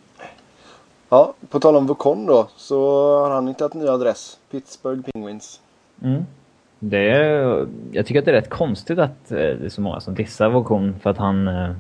[1.09, 2.81] Ja, på tal om Vukon då så
[3.21, 4.39] har han hittat ny adress.
[4.51, 5.61] Pittsburgh Penguins.
[6.03, 6.23] Mm.
[6.79, 10.01] Det är, jag tycker att det är rätt konstigt att eh, det är så många
[10.01, 11.49] som dissar Vokon för att han...
[11.49, 11.71] eh,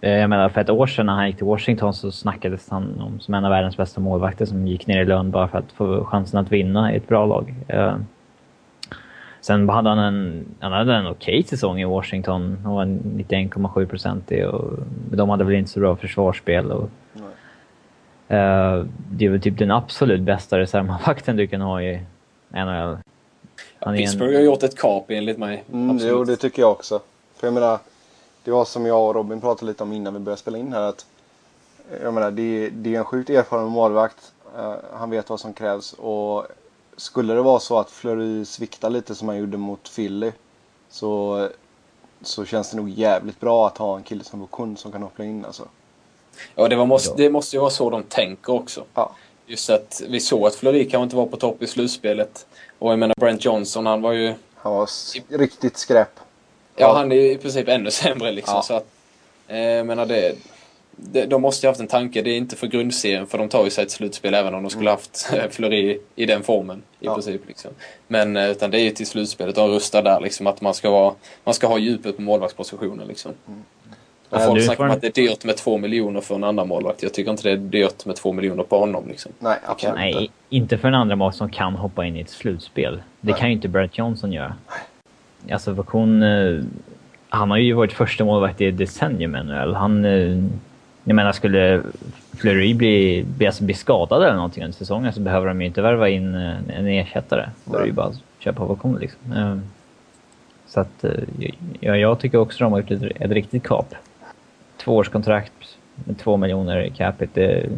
[0.00, 3.20] Jag menar för ett år sedan när han gick till Washington så snackades han om
[3.20, 6.04] som en av världens bästa målvakter som gick ner i lön bara för att få
[6.04, 7.54] chansen att vinna i ett bra lag.
[9.42, 12.58] Sen hade han en, han hade en okej säsong i Washington.
[12.64, 14.72] Han var 91,7 procentig och
[15.10, 16.72] de hade väl inte så bra försvarsspel.
[16.72, 18.38] Och, Nej.
[18.40, 22.00] eh, det är väl typ den absolut bästa reservmålvakten du kan ha i
[22.48, 22.58] NHL.
[22.58, 22.98] Han är
[23.90, 25.64] en- Pittsburgh har gjort ett kap enligt mig.
[25.72, 26.12] Mm, Absolut.
[26.12, 27.00] jo, det tycker jag också.
[27.36, 27.78] För jag menar,
[28.44, 30.82] det var som jag och Robin pratade lite om innan vi började spela in här.
[30.88, 31.06] Att,
[32.02, 34.32] jag menar, det, det är en sjukt erfaren målvakt.
[34.58, 35.92] Eh, han vet vad som krävs.
[35.92, 36.46] Och
[36.96, 40.32] skulle det vara så att Fleury sviktar lite som han gjorde mot Philly.
[40.90, 41.48] Så,
[42.22, 45.24] så känns det nog jävligt bra att ha en kille som Vukun som kan hoppa
[45.24, 45.68] in alltså.
[46.54, 47.14] Ja, det, var, måste, Ja.
[47.16, 48.84] det måste ju vara så de tänker också.
[48.94, 49.12] Ja.
[49.46, 52.46] Just att vi såg att Fleury kanske inte var på topp i slutspelet.
[52.78, 54.34] Och jag menar Brent Johnson, han var ju...
[54.54, 54.88] Han var
[55.38, 56.08] riktigt skräp.
[56.16, 56.22] Ja,
[56.76, 56.94] Ja.
[56.94, 58.54] han är ju i princip ännu sämre liksom.
[58.54, 58.62] Ja.
[58.62, 58.86] Så att,
[59.48, 60.36] eh, jag menar det...
[61.28, 62.22] De måste ju haft en tanke.
[62.22, 64.70] Det är inte för grundserien, för de tar ju sig ett slutspel även om de
[64.70, 66.82] skulle haft eh, Fleury i den formen.
[67.00, 67.14] I Ja.
[67.14, 67.70] princip liksom.
[68.08, 69.54] Men eh, utan det är ju till slutspelet.
[69.54, 70.46] De rustar där liksom.
[70.46, 73.32] Att man ska, vara, man ska ha djupet på målvaktspositionen liksom.
[74.28, 76.64] Och Ja, folk snackar om att det är dyrt med två miljoner för en andra
[76.64, 77.02] målvakt.
[77.02, 79.32] Jag tycker inte det är dyrt med två miljoner på honom liksom.
[79.38, 80.32] Nej, absolut Nej, inte.
[80.48, 83.02] inte för en andra mål som kan hoppa in i ett slutspel.
[83.20, 83.40] Det Nej.
[83.40, 84.54] kan ju inte Brett Johnson göra.
[85.50, 86.62] Alltså Vakon, eh,
[87.28, 89.74] han har ju varit första målvakt i ett decennium NHL.
[89.74, 90.38] Han, eh,
[91.04, 91.82] jag menar skulle
[92.36, 95.82] Fleury bli, bli, alltså bli skadad eller någonting under säsongen så behöver de ju inte
[95.82, 97.48] värva in eh, en ersättare.
[97.64, 99.32] Då är det ju bara att köpa Vakon liksom.
[99.32, 99.56] Eh,
[100.66, 101.10] Så att, eh,
[101.80, 103.94] ja, jag tycker också de har gjort ett, ett riktigt kap.
[104.76, 105.52] Tvåårskontrakt
[106.04, 107.32] med två miljoner i capita.
[107.34, 107.68] Det är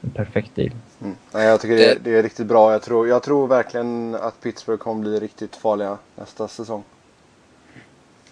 [0.00, 0.70] en perfekt deal.
[1.02, 1.14] Mm.
[1.32, 2.72] Nej, jag tycker det, det är riktigt bra.
[2.72, 6.82] Jag tror, jag tror verkligen att Pittsburgh kommer bli riktigt farliga nästa säsong.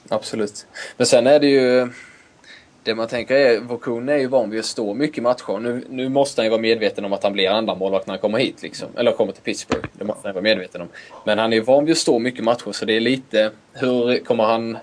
[0.08, 0.66] Absolut.
[0.96, 1.90] Men sen är det ju...
[2.84, 5.58] Det man tänker är, Vokun är ju van vid att stå mycket matcher.
[5.58, 8.20] Nu, nu måste han ju vara medveten om att han blir andra målvakt när han
[8.20, 8.88] kommer hit liksom.
[8.96, 9.88] Eller kommer till Pittsburgh.
[9.92, 10.88] Det måste han vara medveten om.
[11.24, 13.50] Men han är ju van vid att stå mycket matcher så det är lite...
[13.72, 14.78] Hur kommer han...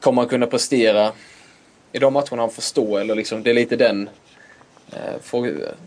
[0.00, 1.12] Kommer han kunna prestera
[1.92, 4.08] i de matcherna han får stå eller liksom, det är lite den...
[4.92, 5.44] Eh,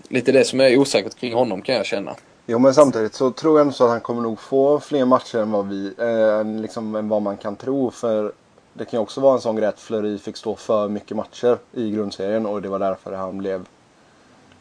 [0.10, 2.16] lite det som är osäkert kring honom kan jag känna.
[2.48, 5.38] Jo men samtidigt så tror jag ändå så att han kommer nog få fler matcher
[5.38, 7.92] än vad, vi, eh, liksom, än vad man kan tro.
[7.92, 8.32] För
[8.78, 11.58] det kan ju också vara en sån grej att Fleury fick stå för mycket matcher
[11.74, 13.66] i grundserien och det var därför han blev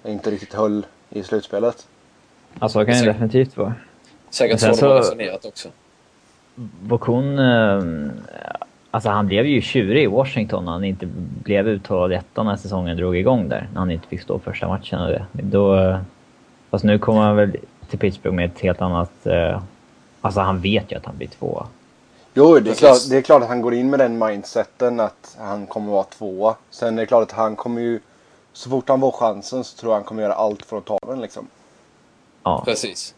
[0.05, 1.87] inte riktigt höll i slutspelet.
[2.59, 3.75] Alltså det kan det definitivt vara.
[4.31, 5.69] Säkert så sen de har så- resonerat också.
[6.83, 7.83] Vokun, eh,
[8.91, 11.07] alltså han blev ju tjurig i Washington när han inte
[11.43, 13.69] blev uttalad etta när säsongen drog igång där.
[13.73, 15.27] När han inte fick stå första matchen och det.
[15.33, 15.97] Då,
[16.71, 17.57] fast nu kommer han väl
[17.89, 19.27] till Pittsburgh med ett helt annat...
[19.27, 19.63] eh,
[20.21, 21.67] Alltså han vet ju att han blir tvåa.
[22.35, 25.37] Jo, det är, klart, det är klart att han går in med den mindseten att
[25.41, 26.57] han kommer vara tvåa.
[26.71, 28.01] Sen är det klart att han kommer ju,
[28.53, 30.99] så fort han får chansen så tror jag han kommer göra allt för att ta
[31.07, 31.49] den liksom.
[32.43, 33.15] Ja, Precis.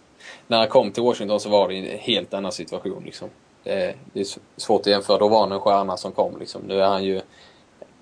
[0.46, 3.02] När han kom till Washington så var det en helt annan situation.
[3.04, 3.28] Liksom.
[3.62, 5.18] Det, det är s- svårt att jämföra.
[5.18, 6.38] Då var han en stjärna som kom.
[6.38, 6.62] Liksom.
[6.62, 7.20] Nu är han ju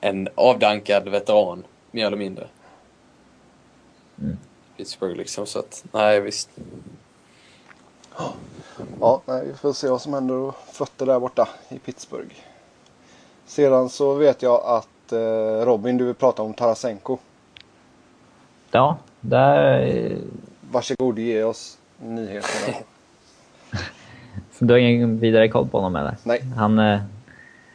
[0.00, 2.46] en avdankad veteran, mer eller mindre.
[4.20, 4.38] Mm.
[4.76, 5.46] Pittsburgh liksom.
[5.46, 6.48] Så att, nej visst.
[9.00, 12.34] Ja, nej, vi får se vad som händer och fötter där borta i Pittsburgh.
[13.46, 17.18] Sedan så vet jag att eh, Robin, du vill prata om Tarasenko.
[18.70, 19.80] ja där...
[19.86, 20.18] eh,
[20.70, 22.76] Varsågod, ge oss nyheterna.
[24.52, 26.16] Så du har ingen vidare koll på honom eller?
[26.22, 26.44] Nej.
[26.56, 27.00] Han, eh,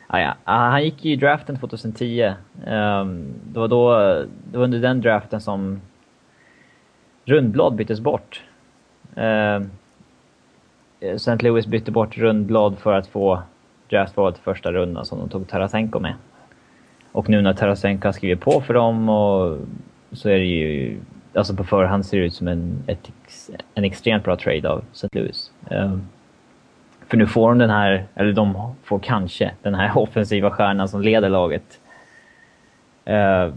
[0.10, 2.34] ja, ja, han gick i draften 2010.
[2.68, 3.94] Um, det, var då,
[4.52, 5.82] det var under den draften som
[7.26, 8.44] Rundblad byttes bort.
[9.16, 9.72] Um,
[11.00, 11.38] Eh, St.
[11.40, 13.42] Louis bytte bort Rundblad för att få
[13.90, 16.14] draftvalet i första rundan som de tog Tarasenko med.
[17.12, 19.58] Och nu när Tarasenko har skrivit på för dem och
[20.12, 21.00] så är det ju...
[21.34, 23.12] Alltså på förhand ser det ut som en, ett,
[23.74, 25.08] en extremt bra trade av St.
[25.12, 25.52] Louis.
[25.70, 26.08] Um,
[27.08, 31.02] för nu får de den här, eller de får kanske den här offensiva stjärnan som
[31.02, 31.80] leder laget.
[33.10, 33.54] Uh,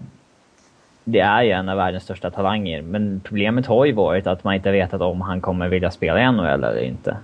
[1.05, 4.55] det är ju en av världens största talanger, men problemet har ju varit att man
[4.55, 7.17] inte vetat om han kommer vilja spela i NHL eller inte.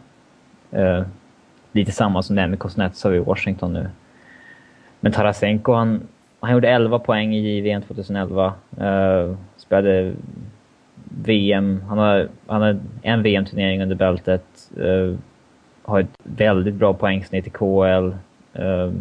[0.71, 1.03] Eh,
[1.73, 3.89] lite samma som det är med Kuznetsov i Washington nu.
[5.01, 6.03] Men Tarasenko, han,
[6.41, 8.55] han gjorde 11 poäng i JVM 2011.
[8.81, 10.13] Eh, spelade
[11.23, 14.71] VM, han har, han har en VM-turnering under bältet.
[14.81, 15.19] Eh,
[15.83, 18.13] har ett väldigt bra poängsnitt i KL.
[18.53, 18.93] Eh,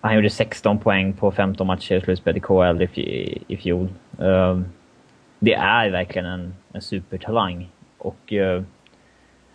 [0.00, 3.88] han gjorde 16 poäng på 15 matcher i slutspelet i KL i, i fjol.
[4.18, 4.58] Eh,
[5.38, 7.68] det är verkligen en, en supertalang.
[7.98, 8.62] Och uh,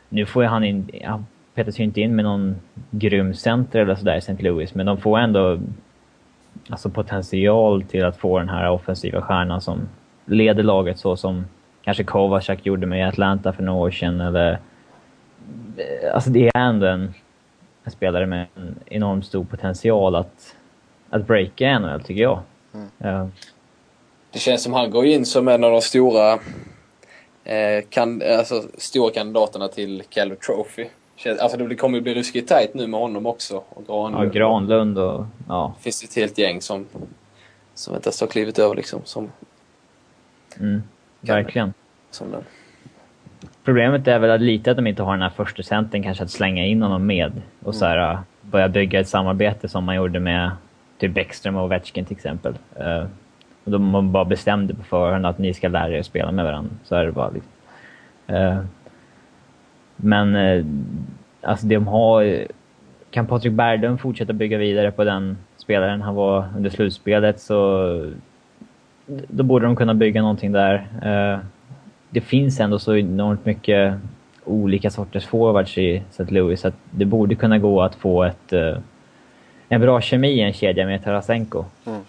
[0.10, 0.90] nu får han in...
[1.04, 2.56] Han petas ju inte in med någon
[2.92, 4.38] grym center eller sådär i St.
[4.40, 5.60] Louis, men de får ändå
[6.70, 9.90] alltså potential till att få den här offensiva stjärnan som
[10.26, 11.46] leder laget så som
[11.84, 14.60] kanske Kovacak gjorde med Atlanta för några år sedan eller...
[16.14, 17.14] Alltså det är ändå en,
[17.84, 20.56] en spelare med en enormt stor potential att,
[21.10, 22.40] att breaka NHL tycker jag.
[22.74, 23.16] Mm.
[23.16, 23.28] Uh.
[24.32, 26.40] Det känns som han går in som en av de stora,
[27.50, 30.86] eh, kan, alltså, stora kandidaterna till Calder Trophy.
[31.40, 33.64] Alltså det kommer ju bli ruskigt tajt nu med honom också.
[33.70, 34.26] Och Granlund.
[34.26, 35.26] Ja, Granlund och...
[35.48, 35.74] Ja.
[35.78, 36.88] Det finns ett helt gäng som,
[37.74, 39.02] som inte ens har klivit över liksom.
[39.04, 39.32] Som
[40.60, 40.84] mm,
[41.22, 41.74] verkligen.
[42.12, 42.44] Som den.
[43.64, 46.32] Problemet är väl att lite att de inte har den här första centern kanske att
[46.32, 47.74] slänga in honom med och mm.
[47.74, 50.52] så här, äh, börja bygga ett samarbete som man gjorde med
[50.98, 52.54] typ Bäckström och Ovechkin till exempel.
[53.64, 56.46] Och då man bara bestämde på förhand att ni ska lära er att spela med
[56.46, 56.72] varandra.
[56.84, 57.30] Så är det bara.
[57.30, 57.52] Liksom.
[58.36, 58.60] Uh,
[59.96, 60.66] men uh,
[61.42, 62.48] alltså de har...
[63.12, 68.12] Kan Patrik Berglund fortsätta bygga vidare på den spelaren han var under slutspelet så
[69.06, 70.76] då borde de kunna bygga någonting där.
[71.06, 71.40] Uh,
[72.10, 73.94] det finns ändå så enormt mycket
[74.46, 76.34] olika sorters forwards i St.
[76.34, 78.78] Louis att det borde kunna gå att få ett, uh,
[79.70, 81.66] en bra kemi i en kedja med Tarasenko.
[81.86, 82.02] Mm.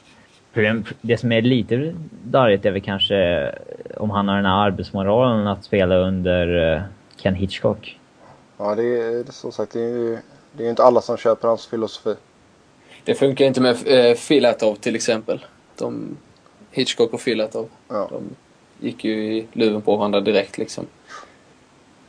[1.01, 3.51] Det som är lite darrigt är väl kanske
[3.97, 6.83] om han har den här arbetsmoralen att spela under uh,
[7.17, 7.99] Ken Hitchcock.
[8.59, 10.19] Ja, det är som sagt, det är ju
[10.53, 12.15] det är inte alla som köper hans filosofi.
[13.05, 15.45] Det funkar inte med eh, Filatov till exempel.
[15.79, 16.17] De
[16.71, 17.69] Hitchcock och Filatov.
[17.89, 18.09] Ja.
[18.11, 18.23] De
[18.87, 20.87] gick ju i luven på varandra direkt liksom.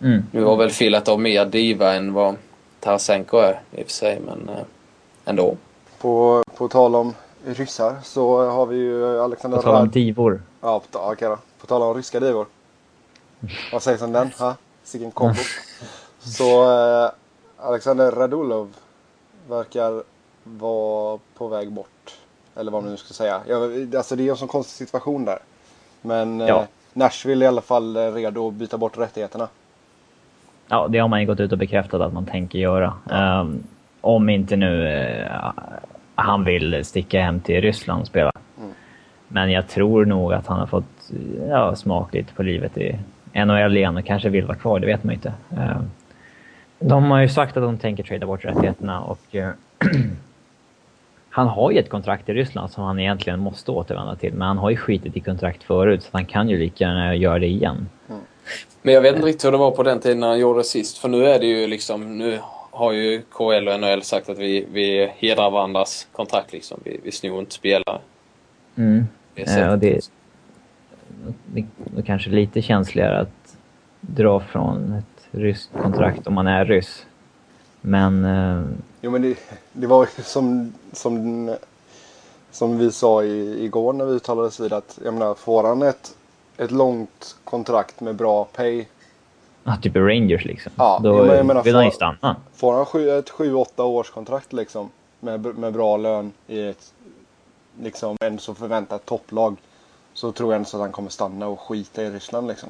[0.02, 0.24] Mm.
[0.32, 2.36] Nu var väl Filatov mer diva än vad
[2.80, 4.64] Tarasenko är i och för sig, men eh,
[5.26, 5.58] ändå.
[5.98, 7.14] På, på tal om
[7.46, 10.42] ryssar så har vi ju Alexander På tal om divor.
[10.62, 11.38] Ja, på, okej då.
[11.62, 12.46] På tal om ryska divor.
[13.72, 14.32] Vad sägs om den?
[14.40, 14.56] Ha?
[14.84, 15.40] Sicken kombo.
[16.20, 17.12] så eh,
[17.58, 18.76] Alexander Radulov
[19.50, 20.04] verkar
[20.44, 22.18] vara på väg bort.
[22.56, 23.42] Eller vad man nu ska säga.
[23.48, 23.56] Ja,
[23.98, 25.40] alltså det är en sån konstig situation där.
[26.02, 26.60] Men eh, ja.
[26.60, 29.48] eh, Nashville är i alla fall eh, redo att byta bort rättigheterna.
[30.68, 32.94] Ja, det har man ju gått ut och bekräftat att man tänker göra.
[33.10, 33.40] Ja.
[33.42, 33.64] Um,
[34.02, 35.52] om inte nu uh,
[36.22, 38.32] han vill sticka hem till Ryssland och spela.
[38.58, 38.72] Mm.
[39.28, 41.12] Men jag tror nog att han har fått
[41.50, 42.96] ja, smak lite på livet i
[43.34, 45.34] NHL igen och kanske vill vara kvar, det vet man ju inte.
[45.54, 45.82] Uh,
[46.80, 49.50] de har ju sagt att de tänker trada bort rättigheterna och uh,
[51.30, 54.34] han har ju ett kontrakt i Ryssland som han egentligen måste återvända till.
[54.34, 57.40] Men han har ju skitit i kontrakt förut så han kan ju lika gärna göra
[57.40, 57.90] det igen.
[58.10, 58.22] Mm.
[58.82, 60.64] Men jag vet inte riktigt hur det var på den tiden när han gjorde det
[60.64, 60.98] sist.
[60.98, 62.40] För nu är det ju liksom, nu
[62.72, 66.80] har ju KL och NHL sagt att vi, vi hedrar varandras kontrakt liksom.
[66.84, 68.00] Vi, vi snor inte spelare.
[68.76, 69.08] Mm.
[69.34, 70.10] Det är, ja, det,
[71.46, 73.58] det, det kanske är lite känsligare att
[74.02, 77.06] dra från ett ryskt kontrakt om man är ryss.
[77.82, 78.26] Men...
[78.26, 78.64] Eh...
[79.02, 79.38] Jo men det,
[79.74, 81.56] det var ju som, som,
[82.52, 86.16] som vi sa i, igår när vi uttalades vid att jag menar får han ett,
[86.58, 88.86] ett långt kontrakt med bra pay.
[89.64, 90.72] Ja, typ Rangers liksom.
[90.76, 92.36] Ja, Då jag menar, vill han ju stanna.
[92.54, 96.94] Får han sju, ett 7-8 års kontrakt liksom med, med bra lön i ett
[97.80, 99.58] liksom en så förväntat topplag.
[100.14, 102.70] Så tror jag ändå att han kommer stanna och skita i Ryssland liksom.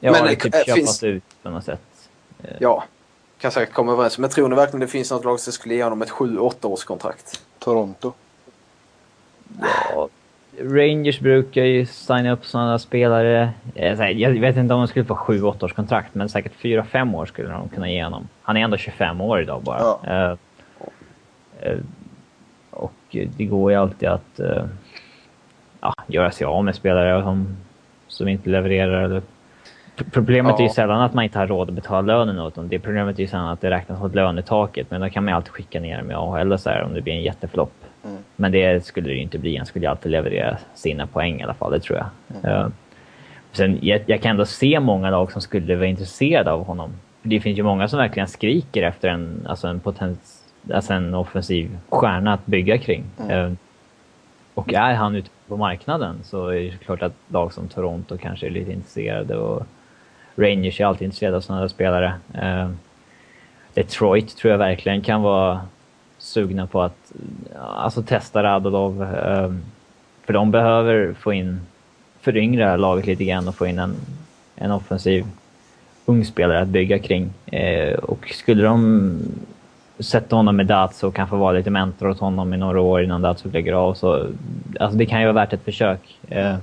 [0.00, 1.02] Ja, men det typ köpas finns...
[1.02, 1.80] ut på något sätt.
[2.58, 2.84] Ja,
[3.38, 5.84] kan säkert komma överens Men tror ni verkligen det finns något lag som skulle ge
[5.84, 7.42] honom ett 7-8 års kontrakt?
[7.58, 8.12] Toronto.
[9.60, 10.08] Ja,
[10.62, 13.50] Rangers brukar ju signa upp sådana spelare.
[14.14, 17.48] Jag vet inte om de skulle få 7-8 års kontrakt, men säkert 4-5 år skulle
[17.48, 18.28] de kunna ge honom.
[18.42, 19.80] Han är ändå 25 år idag bara.
[19.80, 20.30] Ja.
[20.30, 20.36] Uh,
[21.72, 21.80] uh,
[22.70, 24.40] och det går ju alltid att
[25.80, 27.56] ja, göra sig av med spelare som,
[28.08, 29.22] som inte levererar eller
[30.12, 30.58] Problemet ja.
[30.58, 32.68] är ju sällan att man inte har råd att betala lönen åt dem.
[32.68, 34.90] Det problemet är ju sällan att det räknas mot lönetaket.
[34.90, 37.02] Men då kan man ju alltid skicka ner med AHL och så här om det
[37.02, 37.79] blir en jätteflopp.
[38.04, 38.16] Mm.
[38.36, 39.56] Men det skulle det ju inte bli.
[39.56, 42.06] Han skulle ju alltid leverera sina poäng i alla fall, det tror jag.
[42.44, 42.62] Mm.
[42.62, 42.68] Uh,
[43.52, 46.90] sen, jag, jag, kan ändå se många lag som skulle vara intresserade av honom.
[47.22, 51.78] Det finns ju många som verkligen skriker efter en, alltså en, potens, alltså en offensiv
[51.88, 53.04] stjärna att bygga kring.
[53.30, 53.52] Uh,
[54.54, 58.46] och är han ute på marknaden så är det klart att lag som Toronto kanske
[58.46, 59.36] är lite intresserade.
[59.36, 59.66] Och,
[60.36, 62.14] Rangers är alltid intresserade av sådana spelare.
[62.34, 62.70] Uh,
[63.74, 65.60] Detroit tror jag verkligen kan vara
[66.20, 67.12] sugna på att
[67.58, 69.02] alltså, testa Radulov.
[69.02, 69.52] Eh,
[70.26, 71.60] för de behöver få in,
[72.20, 73.96] föryngra laget lite grann och få in en,
[74.56, 75.26] en offensiv
[76.06, 77.30] ung spelare att bygga kring.
[77.46, 79.18] Eh, och skulle de
[79.98, 83.22] sätta honom med Datsu och kanske vara lite mentor åt honom i några år innan
[83.22, 84.26] Datsu lägger av så...
[84.80, 86.18] Alltså det kan ju vara värt ett försök.
[86.28, 86.56] Eh,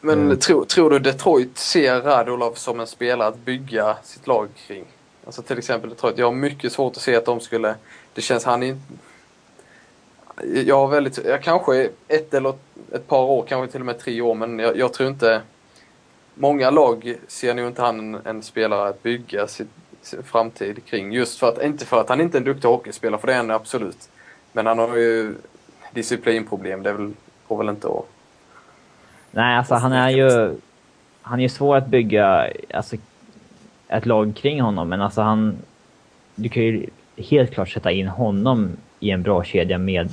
[0.00, 0.38] Men Mm.
[0.38, 4.84] tror, tror du Detroit ser Radulov som en spelare att bygga sitt lag kring?
[5.26, 6.18] Alltså till exempel Detroit.
[6.18, 7.74] Jag har mycket svårt att se att de skulle...
[8.18, 8.76] Det känns han är
[10.66, 11.24] Jag har väldigt...
[11.24, 12.54] Jag kanske ett eller
[12.92, 15.40] ett par år, kanske till och med tre år, men jag, jag tror inte...
[16.34, 19.68] Många lag ser nog inte han en, en spelare att bygga sin,
[20.02, 21.12] sin framtid kring.
[21.12, 23.36] Just för att, inte för att han inte är en duktig hockeyspelare, för det är
[23.36, 24.08] han absolut.
[24.52, 25.34] Men han har ju
[25.92, 27.12] disciplinproblem, det väl,
[27.48, 28.06] går väl inte att...
[29.30, 30.56] Nej, alltså han är ju...
[31.22, 32.96] Han är ju svår att bygga alltså,
[33.88, 35.58] ett lag kring honom, men alltså han...
[36.34, 36.86] Du kan ju
[37.18, 40.10] helt klart sätta in honom i en bra kedja med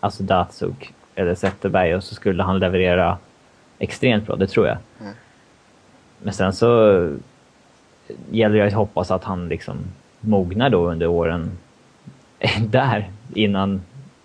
[0.00, 3.18] alltså Datsuk eller Zetterberg och så skulle han leverera
[3.78, 4.76] extremt bra, det tror jag.
[5.00, 5.12] Mm.
[6.22, 7.12] Men sen så
[8.30, 9.78] gäller det att hoppas att han liksom
[10.20, 11.58] mognar då under åren
[12.60, 13.82] där innan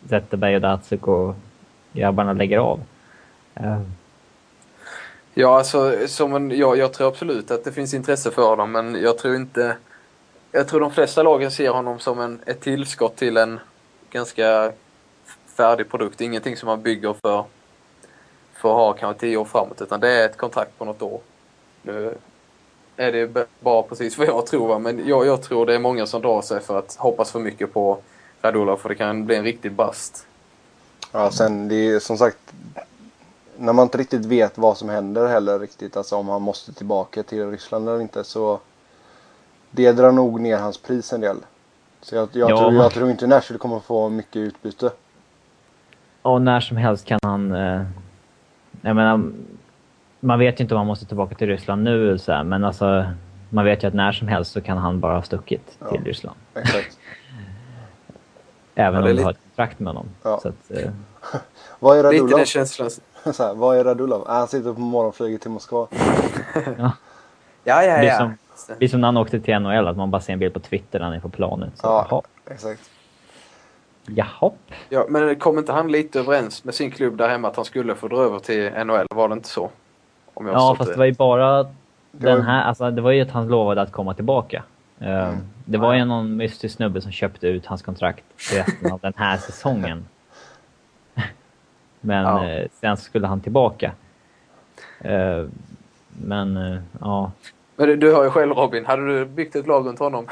[0.09, 1.35] Zetterberg och Datsuk och
[1.93, 2.79] grabbarna lägger av.
[3.55, 3.81] Eh,
[5.33, 9.01] Ja, alltså, som en, ja, jag tror absolut att det finns intresse för honom, men
[9.01, 9.77] jag tror inte...
[10.55, 13.59] Jag tror de flesta lagen ser honom som en, ett tillskott till en
[14.09, 14.71] ganska
[15.45, 16.21] färdig produkt.
[16.21, 17.45] Ingenting som man bygger för,
[18.53, 21.21] för att ha kanske tio år framåt, utan det är ett kontrakt på något år.
[21.81, 22.17] Nu
[22.97, 24.79] är det bara precis vad jag tror, va?
[24.79, 27.73] men jag, jag tror det är många som drar sig för att hoppas för mycket
[27.73, 27.97] på
[28.41, 30.27] Radulov, för det kan bli en riktig bast.
[31.11, 32.53] Ja, sen det är som sagt
[33.57, 37.23] när man inte riktigt vet vad som händer heller riktigt, alltså om han måste tillbaka
[37.23, 38.59] till Ryssland eller inte så
[39.75, 41.37] det drar nog ner hans pris en del.
[42.01, 42.57] Så jag, jag, Ja.
[42.57, 44.89] tror, jag tror inte Nashville kommer få mycket utbyte.
[46.21, 47.51] Och när som helst kan han...
[47.51, 47.81] Eh,
[48.81, 49.31] jag menar,
[50.19, 53.05] man vet ju inte om han måste tillbaka till Ryssland nu, så här, men alltså,
[53.49, 55.89] man vet ju att när som helst så kan han bara ha stuckit Ja.
[55.89, 56.37] till Ryssland.
[56.53, 56.97] Exakt.
[58.75, 60.05] Även Ja, om du lite- har ett kontrakt med honom.
[60.23, 60.39] Ja.
[60.41, 60.89] Så att, eh,
[61.79, 62.37] Vad är Lite Radulov?
[62.37, 62.89] den känslan.
[63.33, 64.23] Så här, vad är Radulov?
[64.27, 65.87] Ah, han sitter på morgonflyget till Moskva.
[66.77, 66.91] Ja,
[67.63, 68.31] ja, är ja.
[68.65, 70.53] Som, det är som när han åkte till NHL, att man bara ser en bild
[70.53, 71.69] på Twitter när han är på planet.
[71.77, 72.07] Så, Ja.
[72.09, 72.21] jaha.
[72.51, 72.89] Exakt.
[74.07, 74.51] Jaha.
[74.89, 77.95] Ja, men kom inte han lite överens med sin klubb där hemma att han skulle
[77.95, 79.05] få dra över till NHL?
[79.15, 79.69] Var det inte så?
[80.33, 81.71] Om jag Ja, fast det var ju bara Det
[82.11, 84.63] den här, alltså det var ju att han lovade att komma tillbaka.
[84.99, 85.37] Eh, Mm.
[85.65, 89.13] Det var ju någon mystisk snubbe som köpte ut hans kontrakt till resten av den
[89.15, 90.05] här säsongen.
[92.01, 92.49] Men Ja.
[92.49, 93.91] eh, sen skulle han tillbaka.
[94.99, 95.45] Eh,
[96.17, 97.31] men ja.
[97.75, 98.85] Men du, du har ju själv Robin.
[98.85, 100.27] Hade du byggt ett lag runt honom?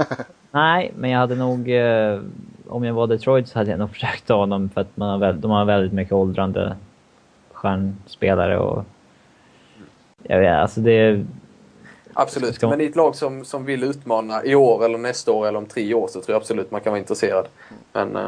[0.50, 1.70] Nej, men jag hade nog...
[1.70, 2.20] Eh,
[2.68, 5.18] om jag var Detroit så hade jag nog försökt ta honom för att man har
[5.18, 6.76] väl, de har väldigt mycket åldrande
[7.52, 8.84] stjärnspelare och...
[10.22, 11.24] Jag vet, alltså det...
[12.14, 12.54] Absolut.
[12.54, 15.58] Ska- Men i ett lag som, som vill utmana i år eller nästa år eller
[15.58, 17.46] om tre år så tror jag absolut man kan vara intresserad.
[17.92, 18.26] Men eh,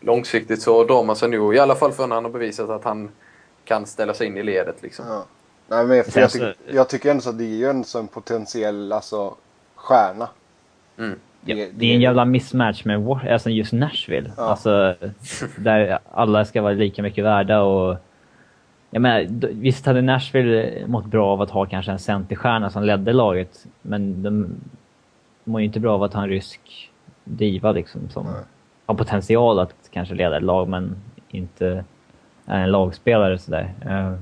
[0.00, 3.08] långsiktigt så drar man sig nog, i alla fall förrän han har bevisat att han
[3.64, 5.04] kan ställa sig in i ledet liksom.
[5.08, 5.24] Ja.
[5.68, 8.08] Nej, men jag, så- tycker, jag tycker ändå så att det är ju en sån
[8.08, 9.34] potentiell alltså,
[9.74, 10.28] stjärna.
[10.98, 11.18] Mm.
[11.44, 14.32] Ja, det är en jävla mismatch med alltså just Nashville.
[14.36, 14.42] Ja.
[14.42, 14.94] Alltså,
[15.56, 17.96] där alla ska vara lika mycket värda och...
[18.90, 23.12] Jag menar, visst hade Nashville mått bra av att ha kanske en centerstjärna som ledde
[23.12, 24.54] laget, men de
[25.44, 26.90] mår ju inte bra av att ha en rysk
[27.24, 28.34] diva liksom som Nej.
[28.86, 30.96] har potential att kanske leda ett lag, men
[31.28, 31.84] inte
[32.46, 33.74] är en lagspelare sådär.
[33.86, 34.14] Eh,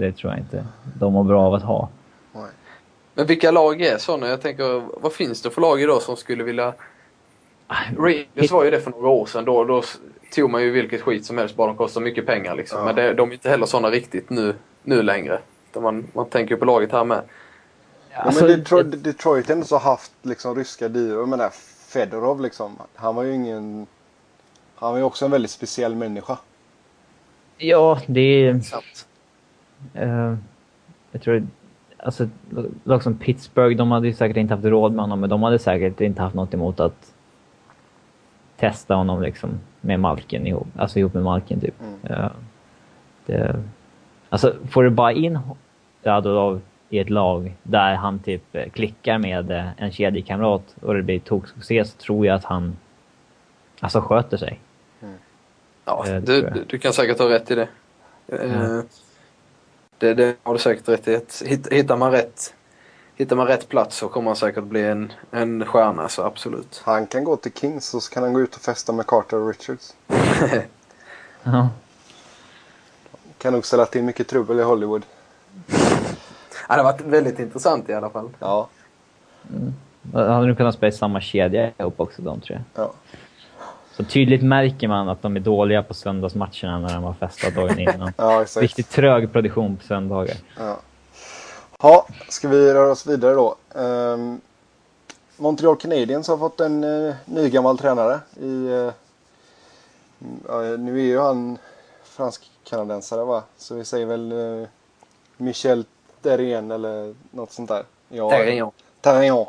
[0.00, 0.64] Det tror jag inte
[0.98, 1.88] de mår bra av att ha.
[2.32, 2.50] Nej.
[3.14, 4.28] Men vilka lag är sådana?
[4.28, 6.74] Jag tänker, vad finns det för lag idag som skulle vilja...
[7.98, 9.44] Rangers var ju det för några år sedan.
[9.44, 9.82] Då, då
[10.34, 12.78] tog man ju vilket skit som helst bara de kostar mycket pengar liksom.
[12.78, 12.84] Ja.
[12.84, 15.38] Men det, de är inte heller sådana riktigt nu, nu längre.
[15.74, 17.22] Man, man tänker ju på laget här med.
[18.10, 21.26] Ja, Alltså, men Detroit, Detroit har ändå så haft liksom, ryska divor.
[21.26, 21.50] Men där
[21.88, 22.76] Fedorov liksom.
[22.94, 23.86] Han var ju ingen...
[24.74, 26.38] Han var ju också en väldigt speciell människa.
[27.56, 28.60] Ja, det är...
[29.94, 30.34] Eh,
[31.12, 31.46] jag tror,
[31.98, 32.28] alltså
[32.84, 35.58] lag som Pittsburgh, de hade ju säkert inte haft råd med honom, men de hade
[35.58, 37.14] säkert inte haft något emot att
[38.56, 39.50] testa honom liksom
[39.80, 41.74] med Malkin ihop, alltså ihop med Malkin typ.
[41.80, 42.20] Mm.
[42.22, 42.30] Eh,
[43.26, 43.62] det,
[44.28, 45.38] alltså får du bara in
[46.02, 51.18] Radulov i ett lag där han typ klickar med eh, en kedjekamrat och det blir
[51.18, 52.76] toksuccé så tror jag att han
[53.80, 54.60] alltså sköter sig.
[55.84, 57.68] Ja, Eh, du, du, kan säkert ha rätt i det.
[58.26, 58.80] Eh,
[60.00, 61.20] det, det har du säkert rätt i.
[61.70, 62.54] Hittar man rätt,
[63.16, 66.82] hittar man rätt plats så kommer han säkert bli en, en stjärna, så absolut.
[66.84, 69.36] Han kan gå till Kings och så kan han gå ut och festa med Carter
[69.36, 69.94] och Richards.
[71.42, 71.68] Ja.
[73.38, 75.02] Kan nog ställa till mycket trubbel i Hollywood.
[76.68, 78.30] Ja, det har varit väldigt intressant i alla fall.
[78.38, 78.68] Ja.
[80.12, 82.60] Hade du kunnat spela i samma kedja ihop också de tre?
[82.74, 82.92] ja.
[84.00, 87.78] Så tydligt märker man att de är dåliga på söndagsmatcherna när de har festat dagen
[87.78, 88.12] innan.
[88.16, 88.62] Ja, exakt.
[88.62, 90.36] Riktigt trög produktion på söndagar.
[90.58, 90.76] Ja.
[91.82, 93.56] ja, ska vi röra oss vidare då.
[93.74, 94.40] Ehm,
[95.36, 98.20] Montreal Canadiens har fått en uh, ny gammal tränare.
[98.40, 98.90] I, eh,
[100.48, 101.58] ja, nu är ju han
[102.04, 103.42] fransk-kanadensare va?
[103.56, 104.66] Så vi säger väl uh,
[105.36, 105.84] Michel
[106.22, 107.82] Terrien eller något sånt där.
[108.08, 108.70] Ja, Terrien.
[109.00, 109.46] Terrien.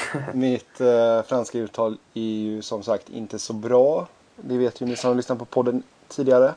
[0.34, 4.08] Mitt eh, franska uttal är ju som sagt inte så bra.
[4.36, 6.54] Det vet ju ni som har lyssnat på podden tidigare.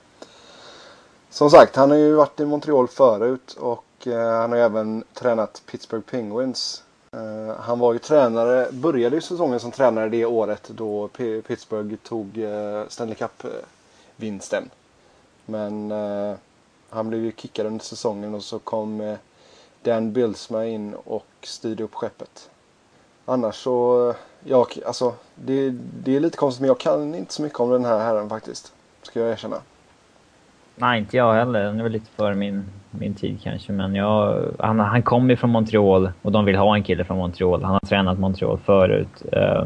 [1.30, 5.04] Som sagt, han har ju varit i Montreal förut och eh, han har ju även
[5.14, 6.84] tränat Pittsburgh Penguins.
[7.12, 11.96] Eh, han var ju tränare, började ju säsongen som tränare det året då P- Pittsburgh
[11.96, 14.70] tog eh, Stanley Cup-vinsten.
[15.46, 16.36] Men eh,
[16.90, 19.18] han blev ju kickad under säsongen och så kom eh,
[19.84, 22.50] Dan Bilsma in och styrde upp skeppet.
[23.26, 25.70] Annars så, eh, jag, alltså det,
[26.04, 28.74] det är lite konstigt men jag kan inte så mycket om den här herren faktiskt.
[29.02, 29.58] Ska jag erkänna.
[30.76, 31.64] Nej, inte jag heller.
[31.64, 33.72] Den är väl lite före min, min tid kanske.
[33.72, 37.18] Men jag, han, han kommer ju från Montreal och de vill ha en kille från
[37.18, 37.64] Montreal.
[37.64, 39.24] Han har tränat Montreal förut.
[39.32, 39.66] Eh,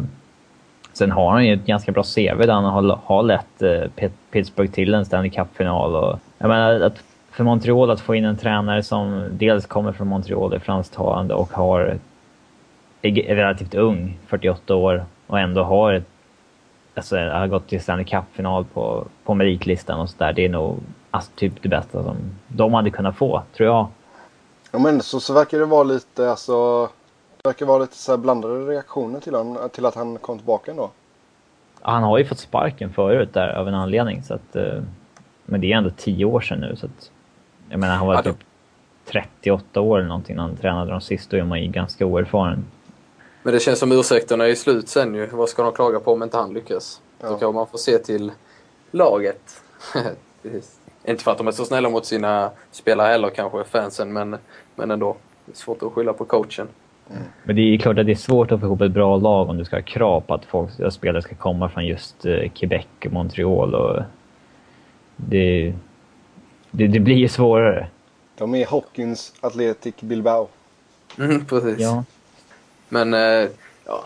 [0.93, 4.71] sen har han ju ett ganska bra CV där han har, har lett eh, Pittsburgh
[4.71, 5.95] till en Stanley Cup-final.
[5.95, 10.07] Och, jag menar, att för Montreal att få in en tränare som dels kommer från
[10.07, 11.97] Montreal, är fransktalande och har
[13.01, 16.03] är är relativt ung, 48 år, och ändå har ett
[16.95, 20.33] alltså, har gått till Stanley Cup-final på, på meritlistan och sådär.
[20.33, 20.79] Det är nog
[21.11, 23.87] alltså, typ det bästa som de hade kunnat få, tror jag.
[24.71, 26.85] Ja men så, så verkar det vara lite alltså.
[27.41, 30.71] Det verkar vara lite så här blandade reaktioner till, han, till att han kom tillbaka
[30.71, 30.89] ändå.
[31.81, 34.81] Han har ju fått sparken förut där av en anledning, så att, eh,
[35.45, 36.75] men det är ändå tio år sedan nu.
[36.75, 37.11] Så att,
[37.69, 38.39] jag menar, han var Ja, då- typ
[39.05, 42.65] 38 år eller någonting när han tränade de sista, och är man ju ganska oerfaren.
[43.43, 45.27] Men det känns som ursäkterna är slut sen ju.
[45.27, 47.01] Vad ska de klaga på om inte han lyckas?
[47.21, 47.29] Ja.
[47.29, 48.31] Då kan man få se till
[48.91, 49.61] laget.
[51.03, 54.37] Inte för att de är så snälla mot sina spelare heller kanske, fansen, men,
[54.75, 55.17] men ändå.
[55.45, 56.67] Det är svårt att skylla på coachen.
[57.43, 59.49] Men det är ju klart att det är svårt att få ihop ett bra lag
[59.49, 62.85] om du ska ha krav på att folk, spelare ska komma från just eh, Quebec
[63.05, 63.75] och Montreal.
[63.75, 64.03] Och
[65.15, 65.73] det,
[66.71, 67.87] det, det blir ju svårare.
[68.37, 70.47] De är Hawkins Athletic Bilbao.
[71.17, 71.79] Mm, precis.
[71.79, 72.03] Ja.
[72.89, 73.49] Men eh,
[73.85, 74.05] ja,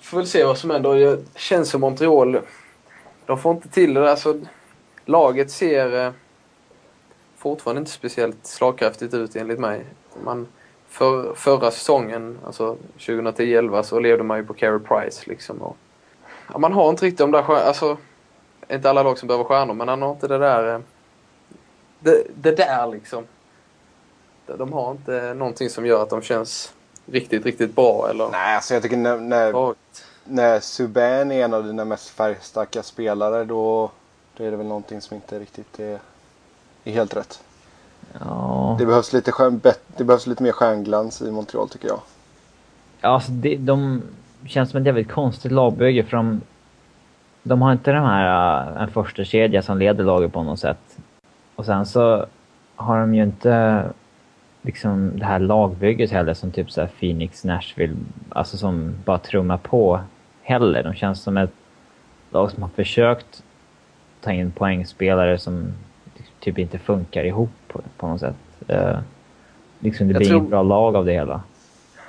[0.00, 0.94] får väl se vad som händer.
[0.94, 2.40] Det känns som Montreal,
[3.26, 4.10] de får inte till det.
[4.10, 4.40] Alltså,
[5.04, 6.12] laget ser eh,
[7.36, 9.84] fortfarande inte speciellt slagkraftigt ut enligt mig.
[10.24, 10.46] Man,
[10.88, 15.62] för, förra säsongen, alltså 2010-11, så levde man ju på Carey Price liksom.
[15.62, 15.76] Och,
[16.52, 17.66] ja, man har inte riktigt de där stjärnorna.
[17.66, 17.96] Alltså,
[18.68, 20.74] inte alla lag som behöver stjärnor, men han har inte det där...
[20.74, 20.80] Eh,
[22.00, 23.26] det, det där liksom.
[24.46, 26.74] De har inte någonting som gör att de känns
[27.06, 29.74] riktigt, riktigt bra eller Nej, alltså jag tycker när, när,
[30.24, 33.90] när Subban är en av dina mest färgstarka spelare då,
[34.36, 35.98] då är det väl någonting som inte riktigt är,
[36.84, 37.42] är helt rätt.
[38.20, 38.76] Ja.
[38.78, 42.00] Det behövs, lite stjärn, bet- det behövs lite mer stjärnglans i Montreal tycker jag.
[43.00, 44.02] Alltså det, de
[44.46, 46.40] känns som ett jävligt konstigt lagbygge för de,
[47.42, 50.96] de har inte den här äh, en första kedja som leder laget på något sätt.
[51.54, 52.26] Och sen så
[52.76, 53.84] har de ju inte
[54.62, 57.96] liksom det här lagbygget heller som typ så här Phoenix, Nashville,
[58.28, 60.00] alltså som bara trummar på
[60.42, 60.82] heller.
[60.82, 61.52] De känns som ett
[62.30, 63.42] lag som har försökt
[64.20, 65.72] ta in poängspelare som
[66.40, 68.36] typ inte funkar ihop på, på något sätt.
[68.68, 68.98] Eh,
[69.78, 71.42] liksom det Jag blir tror- inget bra lag av det hela.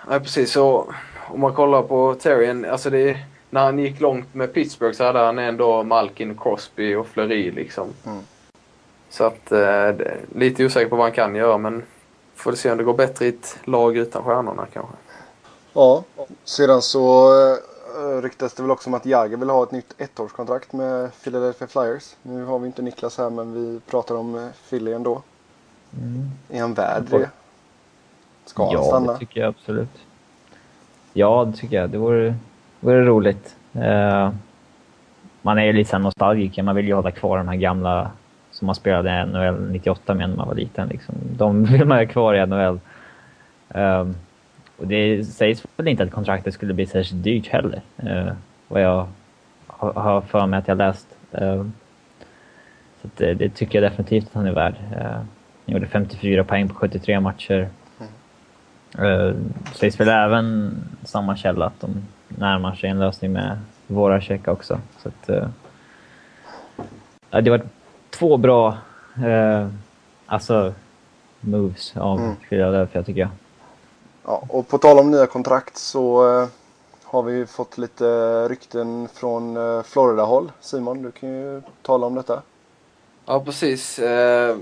[0.10, 0.94] Nej precis, så
[1.28, 3.18] om man kollar på Terrien, alltså det
[3.50, 7.88] när han gick långt med Pittsburgh så hade han ändå Malkin, Crosby och Fleury liksom.
[8.06, 8.20] Mm.
[9.10, 11.84] Så att eh, det är lite osäker på vad han kan göra men
[12.44, 14.94] får se om det går bättre i ett lag utan stjärnorna kanske.
[15.74, 16.04] Ja,
[16.44, 20.74] sedan så äh, ryktas det väl också om att Jagr vill ha ett nytt ettårskontrakt
[20.74, 22.16] med Philadelphia Flyers.
[22.22, 25.22] Nu har vi inte Niklas här men vi pratar om äh, Philly ändå.
[25.98, 26.32] Mm.
[26.50, 27.30] Är han värd det?
[28.46, 29.14] Ska han ja, stanna?
[29.14, 30.00] det tycker jag absolut.
[31.14, 31.90] Ja, det tycker jag.
[31.90, 32.36] Det vore,
[32.80, 33.56] vore roligt.
[33.74, 34.32] Eh,
[35.42, 36.64] man är ju lite nostalgiker.
[36.64, 38.12] Man vill ju hålla kvar de här gamla
[38.64, 40.88] som man spelade NHL 98 med när man var liten.
[40.88, 41.16] Liksom.
[41.38, 42.74] De vill man ha kvar i NHL.
[42.74, 42.80] Um,
[43.70, 44.16] ehm,
[44.78, 47.82] och det sägs väl inte att kontraktet skulle bli särskilt dyrt heller.
[48.04, 48.34] Uh,
[48.68, 49.08] vad jag
[49.68, 51.08] har, har för mig att jag läst.
[51.42, 51.66] Uh,
[53.02, 54.76] så att det, det tycker jag definitivt att han är värd.
[54.92, 55.26] Uh, han
[55.66, 57.70] gjorde 54 poäng på 73 matcher.
[59.00, 59.34] Uh,
[59.74, 61.96] sägs väl även samma källa att de
[62.28, 63.58] närmar sig en lösning med
[63.88, 64.80] våra checkar också.
[64.98, 65.48] Så att, uh,
[67.42, 67.62] det var
[68.14, 68.78] två bra
[69.26, 69.68] uh,
[70.26, 70.74] alltså,
[71.40, 72.36] moves av mm.
[72.50, 73.30] Philadelphia tycker jag.
[74.26, 76.48] Ja, och på tal om nya kontrakt så uh,
[77.04, 78.06] har vi fått lite
[78.48, 80.52] rykten från uh, Florida-håll.
[80.62, 82.42] Simon, du kan ju tala om detta.
[83.26, 84.00] Ja, precis.
[84.00, 84.58] Uh,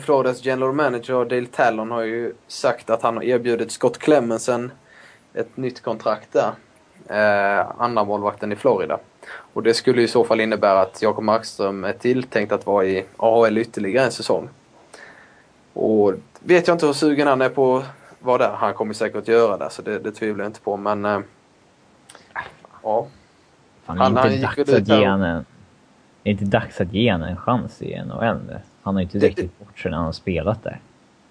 [0.00, 4.72] Floridas general manager Dale Tallon har ju sagt att han har erbjudit Scott Clemensen
[5.34, 6.52] ett nytt kontrakt där.
[7.08, 8.98] Eh, andra målvakten i Florida.
[9.26, 13.04] Och det skulle i så fall innebära att Jakob Markström är tilltänkt att vara i
[13.16, 14.48] AHL ytterligare en säsong.
[15.72, 17.84] Och vet jag inte hur sugen han är på att
[18.18, 18.52] vara där.
[18.52, 20.76] Han kommer säkert göra det, så det, det tvivlar jag inte på.
[20.76, 21.20] Men äh,
[22.82, 23.06] ja.
[23.84, 25.02] Fan, han, han gick väl ut här...
[25.02, 25.44] En,
[26.24, 28.60] är inte dags att ge honom en chans i NHL nu?
[28.82, 30.80] Han har ju inte det, riktigt bort sig när han har spelat där.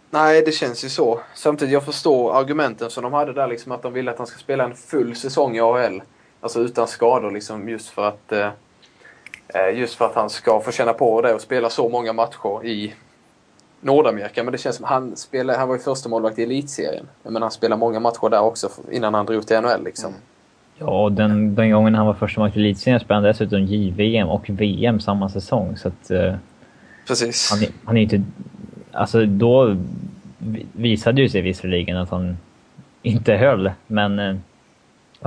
[0.09, 1.19] Nej, det känns ju så.
[1.33, 4.39] Samtidigt, jag förstår argumenten som de hade där, liksom att de ville att han ska
[4.39, 6.01] spela en full säsong i AHL.
[6.41, 8.49] Alltså utan skador, liksom just för att eh,
[9.47, 12.65] eh, just för att han ska få känna på det och spela så många matcher
[12.65, 12.93] i
[13.81, 14.43] Nordamerika.
[14.43, 17.07] Men det känns som han spelade, han var ju första målvakt i elitserien.
[17.23, 20.09] Men han spelade många matcher där också innan han drog till NHL liksom.
[20.09, 20.21] Mm.
[20.77, 24.29] Ja, och den, den gången han var första målvakt i elitserien spelade han dessutom JVM
[24.29, 25.77] och VM samma säsong.
[25.77, 26.33] Så att, eh,
[27.07, 27.51] Precis.
[27.51, 28.23] Han, han är inte...
[28.91, 29.77] Alltså då
[30.73, 32.37] visade ju sig visserligen att han
[33.01, 34.41] inte höll, men...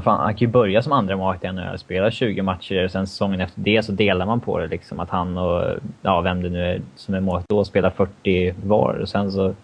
[0.03, 3.07] Fan, han kan ju börja som andra målvakt i NHL, spela 20 matcher och sen
[3.07, 5.01] säsongen efter det så delar man på det liksom.
[5.01, 8.95] Att han och, ja, vem det nu är som är målvakt då, spelar 40 var
[8.95, 9.55] och sen så...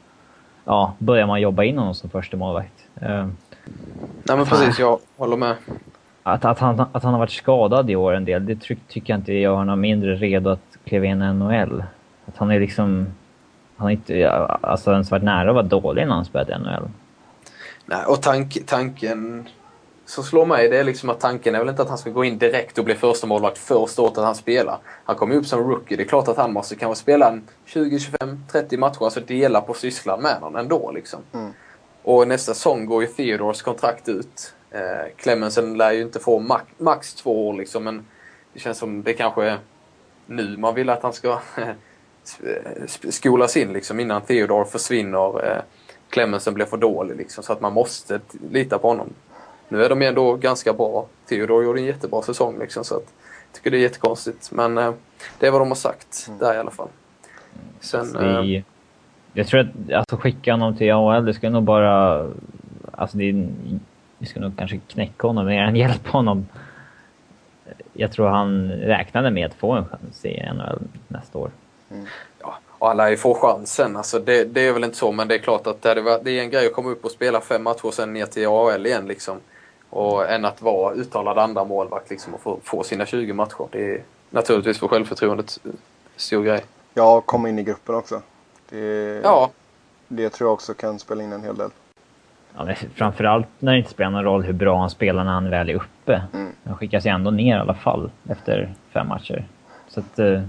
[0.64, 2.72] Ja, börjar man jobba in honom som första målvakt.
[3.03, 3.28] Uh,
[4.22, 5.57] Nej men precis, jag håller med.
[6.22, 8.57] Att, att, han, att han har varit skadad i år en del, det
[8.89, 11.85] tycker jag inte gör honom mindre redo att kliva in i NHL.
[12.26, 13.07] Att han är liksom...
[13.76, 16.89] Han har inte alltså ens varit nära att vara dålig när han spelade i NHL.
[17.87, 19.49] Nej, och tank, tanken
[20.11, 22.24] som slår mig det är liksom att tanken är väl inte att han ska gå
[22.24, 24.78] in direkt och bli första målvakt första året att han spelar.
[25.04, 25.96] Han kommer upp som rookie.
[25.96, 29.04] Det är klart att han måste kanske spela en 20, 25, 30 matcher.
[29.04, 31.20] Alltså dela på sysslan med honom ändå liksom.
[31.32, 31.50] Mm.
[32.02, 34.54] Och nästa säsong går ju Theodors kontrakt ut.
[34.70, 38.06] Eh, Clemensen lär ju inte få max, max två år liksom men
[38.52, 39.58] det känns som det kanske är
[40.26, 41.38] nu man vill att han ska
[43.11, 45.46] skolas in liksom innan Theodor försvinner.
[45.48, 45.62] Eh,
[46.08, 49.12] Clemensen blir för dålig liksom, så att man måste lita på honom.
[49.71, 51.07] Nu är de ändå ganska bra.
[51.29, 53.12] Theodor gjorde en jättebra säsong liksom, så att
[53.51, 54.51] jag tycker det är jättekonstigt.
[54.53, 54.93] Men eh,
[55.39, 56.39] det är vad de har sagt mm.
[56.39, 56.89] där i alla fall.
[57.81, 58.62] Sen, alltså, vi, eh,
[59.33, 62.27] jag tror att alltså, skicka honom till AHL, det ska nog bara...
[62.93, 63.49] Alltså det,
[64.18, 66.47] vi ska nog kanske knäcka honom mer än hjälpa honom.
[67.93, 71.51] Jag tror han räknade med att få en chans i NHL nästa år.
[71.91, 72.07] Mm.
[72.41, 73.97] Ja, och alla får chansen.
[73.97, 76.31] Alltså det, det, är väl inte så, men det är klart att det, var, det
[76.31, 78.87] är en grej att komma upp och spela fem matcher och sen ner till AHL
[78.87, 79.07] igen.
[79.07, 79.37] Liksom.
[79.91, 83.68] Och än att vara uttalad andra målvakt liksom, och få, få sina 20 matcher.
[83.70, 85.59] Det är naturligtvis för självförtroendet
[86.16, 86.64] stor grej.
[86.95, 88.22] Ja, komma in i gruppen också.
[88.68, 89.51] Det, ja.
[90.09, 91.70] det tror jag också kan spela in en hel del.
[92.57, 95.51] Ja, men framförallt när det inte spelar någon roll hur bra han spelar när han
[95.51, 96.22] väl är uppe.
[96.34, 96.53] Mm.
[96.64, 99.45] Han skickas ju ändå ner i alla fall efter fem matcher.
[99.88, 100.43] Så att, eh,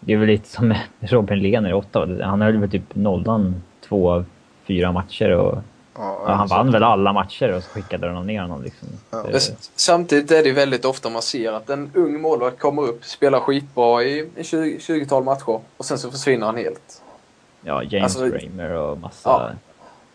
[0.00, 2.24] det är väl lite som Robin Lehner i Ottawa.
[2.24, 4.24] Han höll väl typ nollan två av
[4.64, 5.58] fyra matcher och
[6.26, 8.62] ja, han vann väl alla matcher och så skickade de ner honom.
[8.62, 8.88] Liksom.
[9.10, 9.40] Ja.
[9.76, 14.02] Samtidigt är det väldigt ofta man ser att en ung målvakt kommer upp, spelar skitbra
[14.02, 17.02] i 20-tal matcher och sen så försvinner han helt.
[17.64, 19.30] Ja, James alltså, Kramer och massa...
[19.30, 19.50] Ja,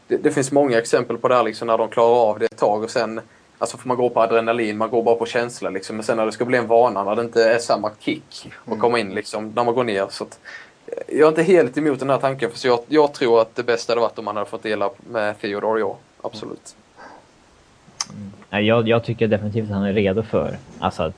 [0.07, 2.57] det, det, finns många exempel på det här liksom när de klarar av det ett
[2.57, 3.21] tag och sen
[3.59, 5.95] Alltså får man gå på adrenalin, man går bara på känsla liksom.
[5.95, 8.67] Men sen när det ska bli en vana, när det inte är samma kick att
[8.67, 8.79] mm.
[8.79, 10.07] komma in liksom, när man går ner.
[10.09, 10.39] Så att,
[11.07, 13.91] jag är inte helt emot den här tanken, för jag, jag tror att det bästa
[13.91, 15.97] hade varit om man hade fått dela med Theodore, ja.
[16.21, 16.75] Absolut.
[18.49, 18.65] Mm.
[18.65, 21.13] Jag, jag tycker definitivt att han är redo för, alltså att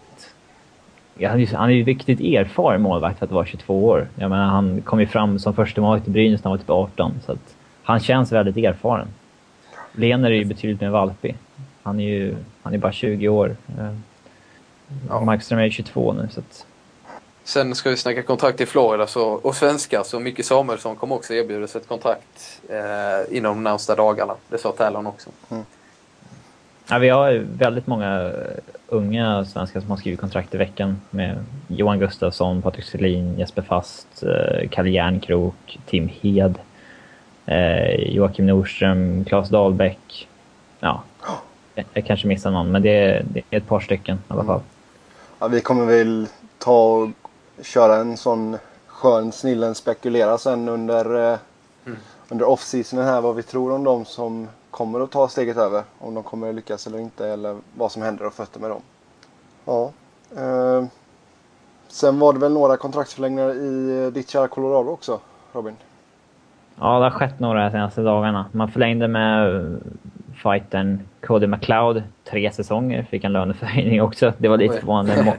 [1.54, 4.08] han är ju riktigt erfaren målvakt för att vara 22 år.
[4.16, 6.70] Jag menar, han kom ju fram som första målvakt i Brynäs när han var typ
[6.70, 7.14] 18.
[7.26, 9.08] Så att han känns väldigt erfaren.
[9.92, 11.36] Lener är ju betydligt mer valpig.
[11.84, 13.56] Han är ju han är bara 20 år.
[13.80, 13.96] Eh,
[15.10, 15.22] ja.
[15.22, 16.28] Markström är 22 nu.
[16.32, 16.66] Så att...
[17.50, 21.34] Sen ska vi snacka kontrakt i Florida så, och svenska så Micke Samuelsson kommer också
[21.34, 24.36] erbjudas ett kontrakt eh, inom de närmsta dagarna.
[24.50, 25.30] Det sa Tallon också.
[25.50, 25.64] Mm.
[26.90, 28.32] Ja, vi har väldigt många
[28.88, 34.24] unga svenskar som har skrivit kontrakt i veckan med Johan Gustafsson, Patrik Selin, Jesper Fast,
[34.24, 36.56] eh, Kalle Järnkrok, Tim Hed,
[37.46, 40.28] eh, Joakim Nordström, Claes Dahlbäck.
[40.80, 41.04] Ja,
[41.94, 44.62] jag kanske missar någon, men det är, det är ett par stycken i alla fall.
[45.40, 46.28] Ja, vi kommer väl
[46.60, 47.10] ta och
[47.62, 48.58] köra en sån
[48.88, 51.40] skön snillen spekulera sen under, eh,
[51.86, 51.98] mm.
[52.30, 55.84] under off-seasonen här vad vi tror om de som kommer att ta steget över.
[56.00, 58.82] Om de kommer att lyckas eller inte eller vad som händer och fötter med dem.
[59.66, 59.92] Ja.
[60.38, 60.86] Eh,
[61.88, 65.20] sen var det väl några kontraktsförlängningar i ditt kära Colorado också,
[65.54, 65.76] Robin?
[66.80, 68.46] Ja, det har skett några de senaste dagarna.
[68.52, 69.78] Man förlängde med eh,
[70.44, 73.04] fightern Cody McLeod tre säsonger.
[73.04, 74.34] Fick en löneförhöjning också.
[74.38, 75.38] Det var lite förvånande.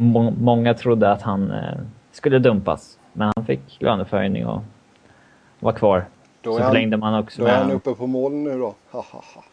[0.00, 1.78] Må, må, många trodde att han eh,
[2.12, 2.98] skulle dumpas.
[3.12, 4.62] Men han fick löneförhöjning och
[5.60, 6.04] var kvar.
[6.40, 8.74] Då Så förlängde man också Då är han uppe på mål nu då.
[8.90, 9.44] Ha, ha, ha.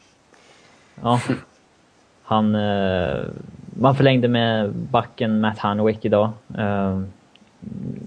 [1.02, 1.20] Ja.
[2.24, 2.56] Han...
[2.56, 3.26] Eh,
[3.78, 6.30] man förlängde med backen Matt Hanwick idag.
[6.58, 7.02] Eh,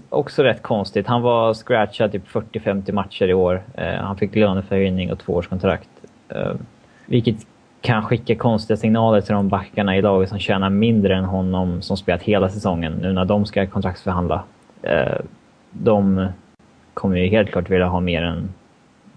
[0.09, 1.07] också rätt konstigt.
[1.07, 3.63] Han var scratchad typ 40-50 matcher i år.
[3.75, 5.89] Han fick löneförhöjning och tvåårskontrakt.
[7.05, 7.45] Vilket
[7.81, 11.97] kan skicka konstiga signaler till de backarna i laget som tjänar mindre än honom som
[11.97, 14.43] spelat hela säsongen nu när de ska kontraktsförhandla.
[14.81, 15.17] Eh,
[15.71, 16.27] de
[16.93, 18.53] kommer ju helt klart vilja ha mer än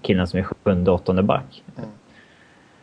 [0.03, 1.63] killen som är sjunde åttonde back.
[1.79, 1.91] Mm.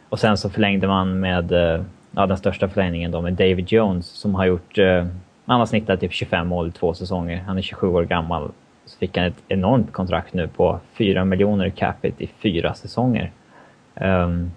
[0.10, 4.06] Och sen så förlängde man med eh, ja, den största förlängningen då med David Jones
[4.08, 4.78] som har gjort...
[4.78, 5.06] Eh,
[5.46, 7.44] han har snittat typ 25 mål i två säsonger.
[7.48, 8.52] Han är 27 år gammal.
[8.86, 13.32] Så fick han ett enormt kontrakt nu på 4 miljoner capita i fyra säsonger.
[13.96, 14.52] Um,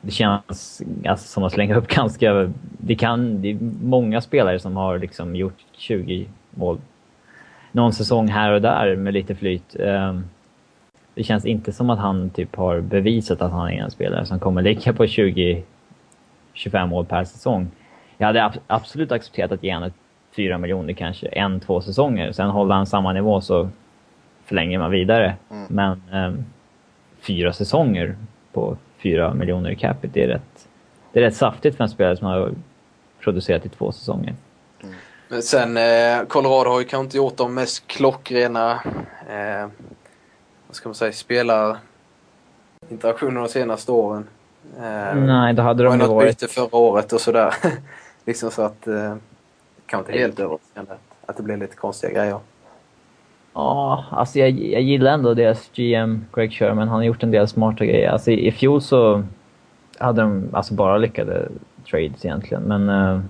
[0.00, 2.52] det känns alltså, som att slänga upp ganska...
[2.78, 6.78] Det, kan, det är många spelare som har liksom gjort 20 mål
[7.72, 9.76] någon säsong här och där med lite flyt.
[9.78, 10.24] Um,
[11.14, 14.38] det känns inte som att han typ har bevisat att han är en spelare som
[14.38, 15.62] kommer ligga på 20
[16.52, 17.70] 25 mål per säsong.
[18.18, 19.90] Jag hade absolut accepterat att ge honom
[20.36, 22.32] 4 miljoner kanske, en, två säsonger.
[22.32, 23.68] Sen håller han samma nivå så
[24.44, 25.36] förlänger man vidare.
[25.50, 25.66] Mm.
[25.68, 26.44] Men um,
[27.20, 28.16] fyra säsonger
[28.52, 30.68] på 4 miljoner i capita, det är rätt,
[31.12, 32.52] det är rätt saftigt för en spelare som har
[33.20, 34.34] producerat i två säsonger.
[34.82, 34.94] Mm.
[35.28, 38.72] Men sen, eh, Colorado har ju kanske inte gjort de mest klockrena,
[39.28, 39.68] eh,
[40.66, 44.26] vad ska man säga, spelarinteraktionerna de senaste åren.
[44.76, 46.28] Eh, Nej, då hade de ju varit...
[46.28, 47.54] byte förra året och sådär.
[48.24, 48.86] liksom så att...
[48.86, 49.16] Eh,
[49.86, 50.92] kanske inte helt överraskande
[51.26, 52.38] att det blir lite konstiga grejer.
[53.56, 56.88] Ja, alltså jag, jag gillar ändå deras GM Greg Sherman.
[56.88, 58.10] Han har gjort en del smarta grejer.
[58.10, 59.24] Alltså i, i fjol så
[59.98, 61.48] hade de alltså bara lyckade
[61.90, 62.62] trades egentligen.
[62.62, 63.20] Men uh,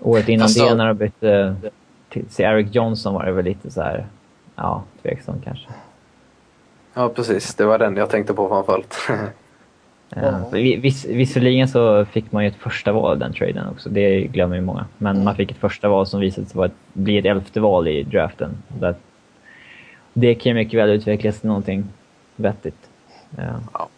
[0.00, 1.56] året innan Fast det när de bytte
[2.08, 4.06] till, till Eric Johnson var det väl lite så här,
[4.56, 5.68] ja, tveksam kanske.
[6.94, 7.54] Ja, precis.
[7.54, 8.96] Det var den jag tänkte på framförallt.
[10.16, 10.80] Mm.
[10.80, 14.56] Viss, visserligen så fick man ju ett första val i den traden också, det glömmer
[14.56, 14.86] ju många.
[14.98, 15.24] Men mm.
[15.24, 18.02] man fick ett första val som visade sig vara ett, bli ett elfte val i
[18.02, 18.50] draften.
[18.68, 18.94] Det,
[20.14, 21.84] det kan ju mycket väl utvecklas till någonting
[22.36, 22.88] vettigt.
[23.36, 23.88] Ja, ja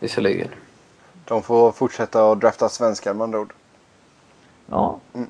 [0.00, 0.48] visserligen.
[1.24, 3.52] De får fortsätta att drafta svenskar med andra ord.
[4.70, 4.98] Ja.
[5.14, 5.28] Mm.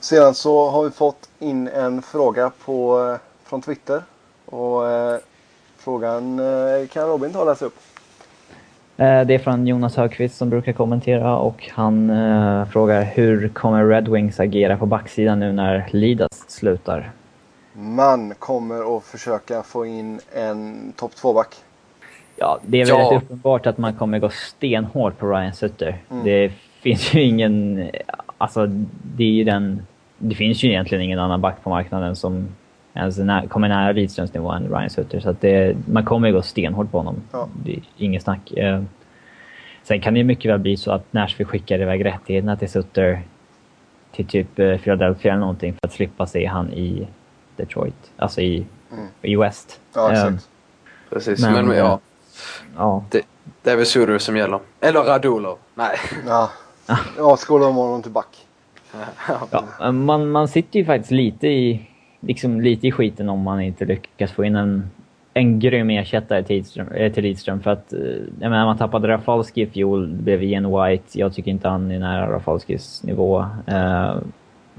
[0.00, 4.02] Sedan så har vi fått in en fråga på, eh, från Twitter.
[4.46, 5.18] Och eh,
[5.76, 7.76] frågan eh, kan Robin ta och läsa upp.
[8.96, 12.12] Eh, det är från Jonas Högqvist som brukar kommentera och han
[12.72, 17.10] frågar hur kommer Red Wings agera på backsidan nu när Lidas slutar?
[17.72, 21.54] Man kommer att försöka få in en topp 2-back.
[22.36, 23.10] Ja, det är väl ja.
[23.12, 25.98] rätt uppenbart att man kommer gå stenhårt på Ryan Sutter.
[26.10, 26.24] Mm.
[26.24, 27.88] Det finns ju ingen...
[28.38, 28.66] Alltså,
[29.16, 29.82] det är ju den...
[30.18, 32.48] Det finns ju egentligen ingen annan back på marknaden som
[32.94, 35.20] ens när, kommer nära Lidströms nivå än Ryan Sutter.
[35.20, 37.22] Så att det, man kommer ju gå stenhårt på honom.
[37.32, 37.48] Ja.
[37.64, 38.52] Det är inget snack.
[38.52, 38.82] Eh,
[39.82, 43.22] sen kan det ju mycket väl bli så att Nashville skickar iväg rättigheterna till Sutter
[44.12, 47.06] till typ eh, Philadelphia eller någonting för att slippa se han i
[47.60, 48.10] Detroit.
[48.16, 49.06] Alltså i, mm.
[49.22, 49.80] i West.
[49.94, 50.28] Ja, exakt.
[50.28, 50.38] Um,
[51.10, 52.00] Precis, men, men ja.
[52.76, 53.04] ja.
[53.10, 53.22] Det,
[53.62, 54.60] det är väl Sutter som gäller.
[54.80, 55.58] Eller Radulov.
[55.74, 55.96] Nej.
[56.26, 56.50] Ja,
[57.16, 58.46] ja skola om honom till back.
[59.80, 61.90] ja, man, man sitter ju faktiskt lite i
[62.20, 64.90] liksom lite i skiten om man inte lyckas få in en,
[65.34, 67.60] en grym ersättare till Lidström, äh, till Lidström.
[67.60, 68.00] För att, eh,
[68.40, 71.18] jag menar, man tappade Rafalski i fjol, det blev Ian White.
[71.18, 73.46] Jag tycker inte han är nära Rafalskis nivå.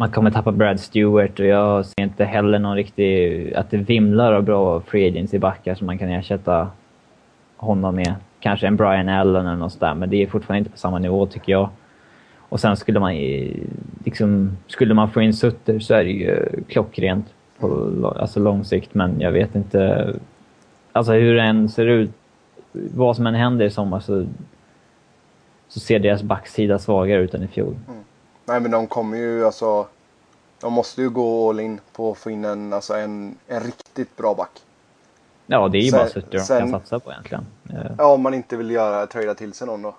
[0.01, 3.53] Man kommer tappa Brad Stewart och jag ser inte heller någon riktig...
[3.53, 6.67] Att det vimlar av bra free agents i backar som man kan ersätta
[7.57, 8.15] honom med.
[8.39, 11.25] Kanske en Brian Allen eller något där, men det är fortfarande inte på samma nivå
[11.25, 11.69] tycker jag.
[12.39, 13.13] Och sen skulle man
[14.03, 18.93] liksom, skulle man få in Sutter så är det ju klockrent på alltså lång sikt,
[18.93, 20.13] men jag vet inte.
[20.91, 22.11] Alltså hur det än ser ut,
[22.71, 24.25] vad som än händer i sommar så,
[25.67, 27.75] så ser deras backsida svagare ut än i fjol.
[27.87, 28.01] Mm.
[28.45, 29.87] Nej men de kommer ju alltså,
[30.61, 34.17] de måste ju gå all in på att få in en, alltså en, en riktigt
[34.17, 34.51] bra back.
[35.45, 37.45] Ja, det är ju sen, bara Sutter de kan satsa på egentligen.
[37.97, 39.95] Ja, om man inte vill göra, trada till sig någon då.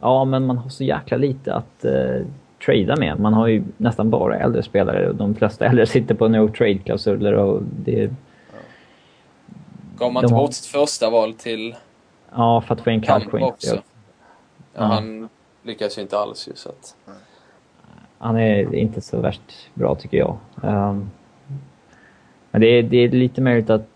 [0.00, 2.26] Ja, men man har så jäkla lite att uh,
[2.66, 3.20] trada med.
[3.20, 7.32] Man har ju nästan bara äldre spelare och de flesta äldre sitter på no trade-klausuler
[7.32, 8.10] och det...
[9.96, 11.74] Gav man De inte bort sitt första val till
[12.34, 13.40] Ja, för att få in Calquin.
[13.40, 13.82] Ja,
[14.74, 14.82] Ja.
[14.82, 15.28] Han
[15.62, 16.96] lyckas ju inte alls ju så att...
[18.22, 20.36] Han är inte så värst bra tycker jag.
[20.62, 21.10] Ehm,
[22.50, 23.88] men det är, det är lite möjligt att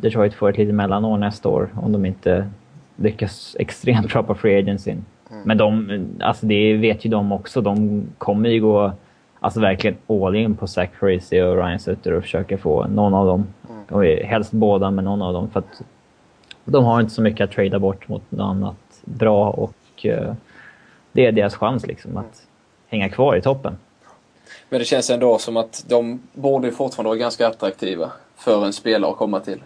[0.00, 2.50] Detroit får ett litet mellanår nästa år om de inte
[2.96, 4.94] lyckas extremt bra på free agency.
[5.44, 7.60] Men de, alltså det vet ju de också.
[7.60, 8.92] De kommer ju gå
[9.40, 13.26] alltså verkligen all in på Zach Parisi och Ryan Sutter och försöka få någon av
[13.26, 13.46] dem.
[13.90, 15.50] Och helst båda, men någon av dem.
[15.50, 15.82] För att
[16.64, 20.34] de har inte så mycket att trada bort mot något annat bra och eh,
[21.12, 22.46] det är deras chans liksom att
[22.90, 23.76] hänga kvar i toppen.
[24.68, 28.72] Men det känns ändå som att de borde ju fortfarande vara ganska attraktiva för en
[28.72, 29.62] spelare att komma till.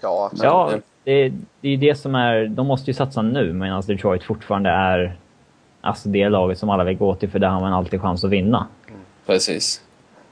[0.00, 0.44] Ja, absolut.
[0.44, 0.70] Ja,
[1.04, 2.46] det- det, är det som är...
[2.46, 5.16] De måste ju satsa nu medan Detroit fortfarande är
[5.80, 8.30] alltså det laget som alla vill gå till för där har man alltid chans att
[8.30, 8.66] vinna.
[9.26, 9.82] Precis.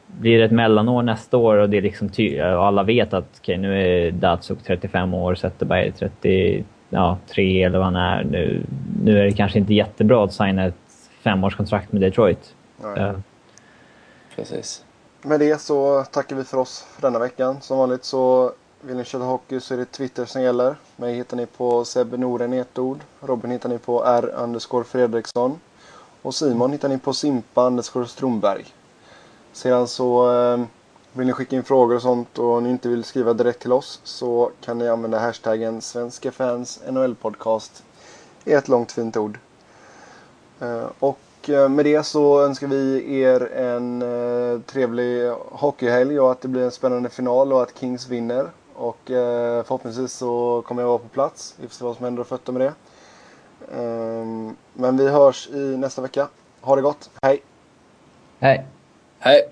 [0.07, 3.29] Blir det ett mellanår nästa år och det är liksom ty- och alla vet att
[3.41, 8.25] okej, nu är Datsuk 35 år, Zetterberg 33 ja, tre eller vad han är.
[8.25, 8.63] Nu,
[9.05, 10.75] nu är det kanske inte jättebra att signa ett
[11.23, 12.55] femårskontrakt med Detroit.
[12.77, 12.99] Nej.
[12.99, 13.15] Eh,
[14.37, 14.85] Precis.
[15.23, 17.61] Med det så tackar vi för oss för denna veckan.
[17.61, 20.77] Som vanligt så vill ni köra hockey så är det Twitter som gäller.
[20.97, 22.99] Mig hittar ni på Sebbe Noren i ett ord.
[23.21, 25.61] Robin hittar ni på R underscore Fredriksson.
[26.23, 28.65] Och Simon hittar ni på Simpa underscore Stromberg.
[29.53, 30.65] Sedan så eh,
[31.13, 34.01] vill ni skicka in frågor och sånt och ni inte vill skriva direkt till oss
[34.05, 37.83] så kan ni använda hashtaggen Svenska fans NHL podcast
[38.45, 39.39] i ett långt fint ord.
[40.61, 46.41] Eh, Och eh, med det så önskar vi er en eh, trevlig hockeyhelg och att
[46.41, 48.47] det blir en spännande final och att Kings vinner.
[48.75, 51.55] Och förhoppningsvis så kommer jag vara på plats.
[51.61, 52.73] Vi får se vad som händer och fötter med det.
[53.79, 56.29] Ehm, Men vi hörs i nästa vecka.
[56.61, 57.11] Ha det gott.
[57.23, 57.43] Hej!
[58.39, 58.67] Hej!
[59.19, 59.49] Hej!